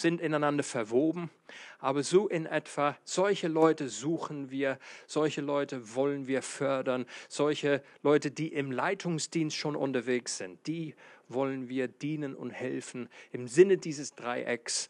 sind 0.00 0.20
ineinander 0.20 0.62
verwoben, 0.62 1.30
aber 1.78 2.02
so 2.02 2.28
in 2.28 2.46
etwa, 2.46 2.96
solche 3.04 3.48
Leute 3.48 3.88
suchen 3.88 4.50
wir, 4.50 4.78
solche 5.06 5.40
Leute 5.40 5.94
wollen 5.94 6.26
wir 6.26 6.42
fördern, 6.42 7.06
solche 7.28 7.82
Leute, 8.02 8.30
die 8.30 8.48
im 8.48 8.70
Leitungsdienst 8.70 9.56
schon 9.56 9.76
unterwegs 9.76 10.38
sind, 10.38 10.66
die 10.66 10.94
wollen 11.28 11.68
wir 11.68 11.88
dienen 11.88 12.34
und 12.34 12.50
helfen 12.50 13.08
im 13.32 13.46
Sinne 13.46 13.78
dieses 13.78 14.14
Dreiecks 14.14 14.88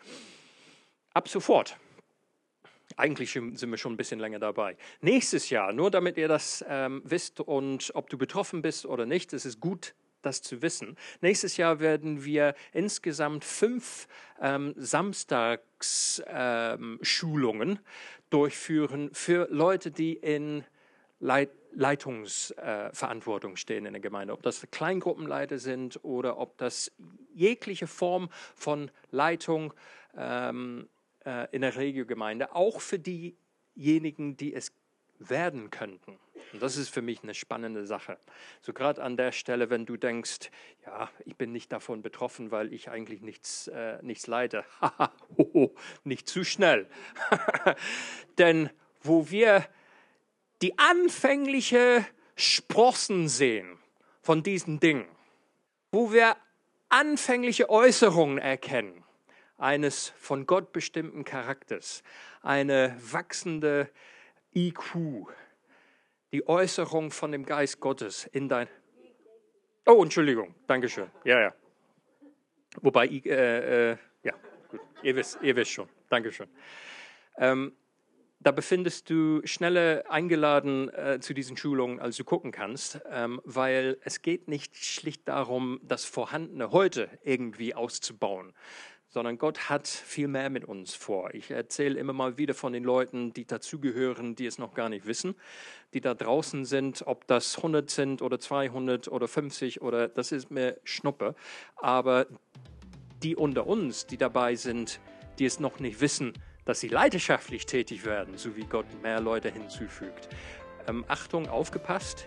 ab 1.13 1.29
sofort. 1.29 1.77
Eigentlich 2.97 3.31
sind 3.33 3.71
wir 3.71 3.79
schon 3.79 3.93
ein 3.93 3.97
bisschen 3.97 4.21
länger 4.21 4.41
dabei. 4.41 4.77
Nächstes 5.01 5.49
Jahr, 5.49 5.73
nur 5.73 5.91
damit 5.91 6.17
ihr 6.17 6.29
das 6.29 6.65
ähm, 6.69 7.03
wisst 7.05 7.41
und 7.41 7.93
ob 7.95 8.11
du 8.11 8.19
betroffen 8.19 8.63
bist 8.63 8.85
oder 8.85 9.07
nicht, 9.07 9.33
es 9.33 9.47
ist 9.47 9.61
gut, 9.61 9.95
das 10.23 10.43
zu 10.43 10.63
wissen. 10.63 10.97
Nächstes 11.21 11.57
Jahr 11.57 11.81
werden 11.81 12.25
wir 12.25 12.55
insgesamt 12.73 13.45
fünf 13.45 14.07
ähm, 14.41 14.75
Samstagsschulungen 14.77 17.71
ähm, 17.71 17.79
durchführen 18.31 19.11
für 19.13 19.49
Leute, 19.51 19.91
die 19.91 20.13
in 20.15 20.65
Leit 21.19 21.51
Leitungsverantwortung 21.73 23.53
äh, 23.53 23.57
stehen 23.57 23.87
in 23.87 23.93
der 23.93 24.01
Gemeinde. 24.01 24.33
Ob 24.33 24.43
das 24.43 24.67
Kleingruppenleiter 24.71 25.59
sind 25.59 26.03
oder 26.05 26.39
ob 26.39 26.59
das 26.59 26.93
jegliche 27.35 27.87
Form 27.87 28.29
von 28.55 28.91
Leitung 29.11 29.73
ähm, 30.17 30.89
äh, 31.25 31.49
in 31.53 31.63
der 31.63 31.77
Regiogemeinde, 31.77 32.55
auch 32.55 32.81
für 32.81 32.99
diejenigen, 32.99 34.37
die 34.37 34.55
es 34.55 34.73
werden 35.21 35.71
könnten. 35.71 36.19
Und 36.53 36.63
das 36.63 36.77
ist 36.77 36.89
für 36.89 37.03
mich 37.03 37.23
eine 37.23 37.35
spannende 37.35 37.87
Sache. 37.87 38.19
So 38.61 38.73
gerade 38.73 39.03
an 39.03 39.17
der 39.17 39.33
Stelle, 39.33 39.71
wenn 39.71 39.87
du 39.87 39.97
denkst, 39.97 40.51
ja, 40.85 41.09
ich 41.25 41.37
bin 41.37 41.53
nicht 41.53 41.71
davon 41.71 42.03
betroffen, 42.03 42.51
weil 42.51 42.73
ich 42.73 42.91
eigentlich 42.91 43.21
nichts, 43.21 43.69
äh, 43.69 43.99
nichts 44.03 44.27
leide. 44.27 44.65
nicht 46.05 46.29
zu 46.29 46.45
schnell. 46.45 46.89
Denn 48.39 48.71
wo 49.03 49.31
wir 49.31 49.67
die 50.63 50.79
anfängliche 50.79 52.05
Sprossen 52.37 53.29
sehen 53.29 53.79
von 54.23 54.43
diesen 54.43 54.81
Dingen, 54.81 55.09
wo 55.93 56.13
wir 56.13 56.37
anfängliche 56.89 57.71
Äußerungen 57.71 58.39
erkennen, 58.39 59.05
eines 59.57 60.13
von 60.19 60.47
Gott 60.47 60.73
bestimmten 60.73 61.25
Charakters, 61.25 62.03
eine 62.43 62.97
wachsende 63.01 63.91
IQ, 64.55 65.27
die 66.33 66.47
Äußerung 66.47 67.11
von 67.11 67.33
dem 67.33 67.45
Geist 67.45 67.81
Gottes 67.81 68.27
in 68.27 68.49
dein. 68.49 68.69
Oh, 69.87 70.03
Entschuldigung, 70.03 70.55
Dankeschön. 70.67 71.11
Ja, 71.25 71.41
ja. 71.41 71.55
Wobei, 72.81 73.07
äh, 73.07 73.91
äh, 73.93 73.97
ja, 74.23 74.35
gut, 74.69 74.81
ihr 75.03 75.17
wisst, 75.17 75.39
ihr 75.43 75.57
wisst 75.57 75.73
schon. 75.73 75.89
Dankeschön. 76.09 76.49
Ähm, 77.39 77.73
da 78.43 78.53
befindest 78.53 79.11
du 79.11 79.43
schneller 79.45 80.05
eingeladen 80.09 80.89
äh, 80.95 81.19
zu 81.21 81.35
diesen 81.35 81.59
Schulungen, 81.59 82.01
als 82.01 82.17
du 82.17 82.25
gucken 82.25 82.53
kannst, 82.53 83.01
ähm, 83.11 83.41
weil 83.45 83.99
es 84.03 84.23
geht 84.23 84.49
nicht 84.49 84.77
schlicht 84.77 85.29
darum, 85.29 85.79
das 85.83 86.07
Vorhandene 86.07 86.71
heute 86.71 87.11
irgendwie 87.23 87.75
auszubauen, 87.75 88.55
sondern 89.11 89.39
Gott 89.39 89.69
hat 89.69 89.89
viel 89.89 90.29
mehr 90.29 90.51
mit 90.51 90.65
uns 90.65 90.95
vor. 90.95 91.35
Ich 91.35 91.51
erzähle 91.51 91.99
immer 91.99 92.13
mal 92.13 92.39
wieder 92.39 92.55
von 92.55 92.73
den 92.73 92.85
Leuten, 92.85 93.33
die 93.33 93.45
dazugehören, 93.45 94.37
die 94.37 94.47
es 94.47 94.59
noch 94.59 94.73
gar 94.73 94.89
nicht 94.89 95.05
wissen, 95.05 95.35
die 95.93 96.01
da 96.01 96.15
draußen 96.15 96.65
sind, 96.65 97.03
ob 97.07 97.27
das 97.27 97.57
100 97.57 97.91
sind 97.91 98.23
oder 98.23 98.39
200 98.39 99.09
oder 99.09 99.27
50 99.27 99.83
oder 99.83 100.09
das 100.09 100.31
ist 100.31 100.51
mir 100.51 100.79
Schnuppe. 100.85 101.35
Aber 101.77 102.27
die 103.23 103.35
unter 103.35 103.67
uns, 103.67 104.07
die 104.07 104.17
dabei 104.17 104.55
sind, 104.55 105.01
die 105.39 105.45
es 105.45 105.59
noch 105.59 105.81
nicht 105.81 106.01
wissen, 106.01 106.33
dass 106.65 106.79
sie 106.79 106.89
leidenschaftlich 106.89 107.67
tätig 107.67 108.05
werden, 108.05 108.39
so 108.39 108.57
wie 108.57 108.65
Gott 108.65 108.87
mehr 109.03 109.21
Leute 109.21 109.51
hinzufügt. 109.51 110.29
Ähm, 110.87 111.05
Achtung, 111.09 111.49
aufgepasst, 111.49 112.27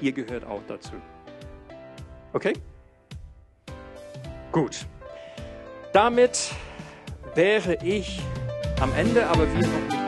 ihr 0.00 0.12
gehört 0.12 0.44
auch 0.44 0.62
dazu. 0.66 0.94
Okay? 2.32 2.54
Gut. 4.50 4.86
Damit 5.94 6.50
wäre 7.36 7.78
ich 7.84 8.18
am 8.80 8.92
Ende, 8.94 9.28
aber 9.28 9.46
wir 9.46 9.64
noch 9.64 9.92
nicht 9.92 10.03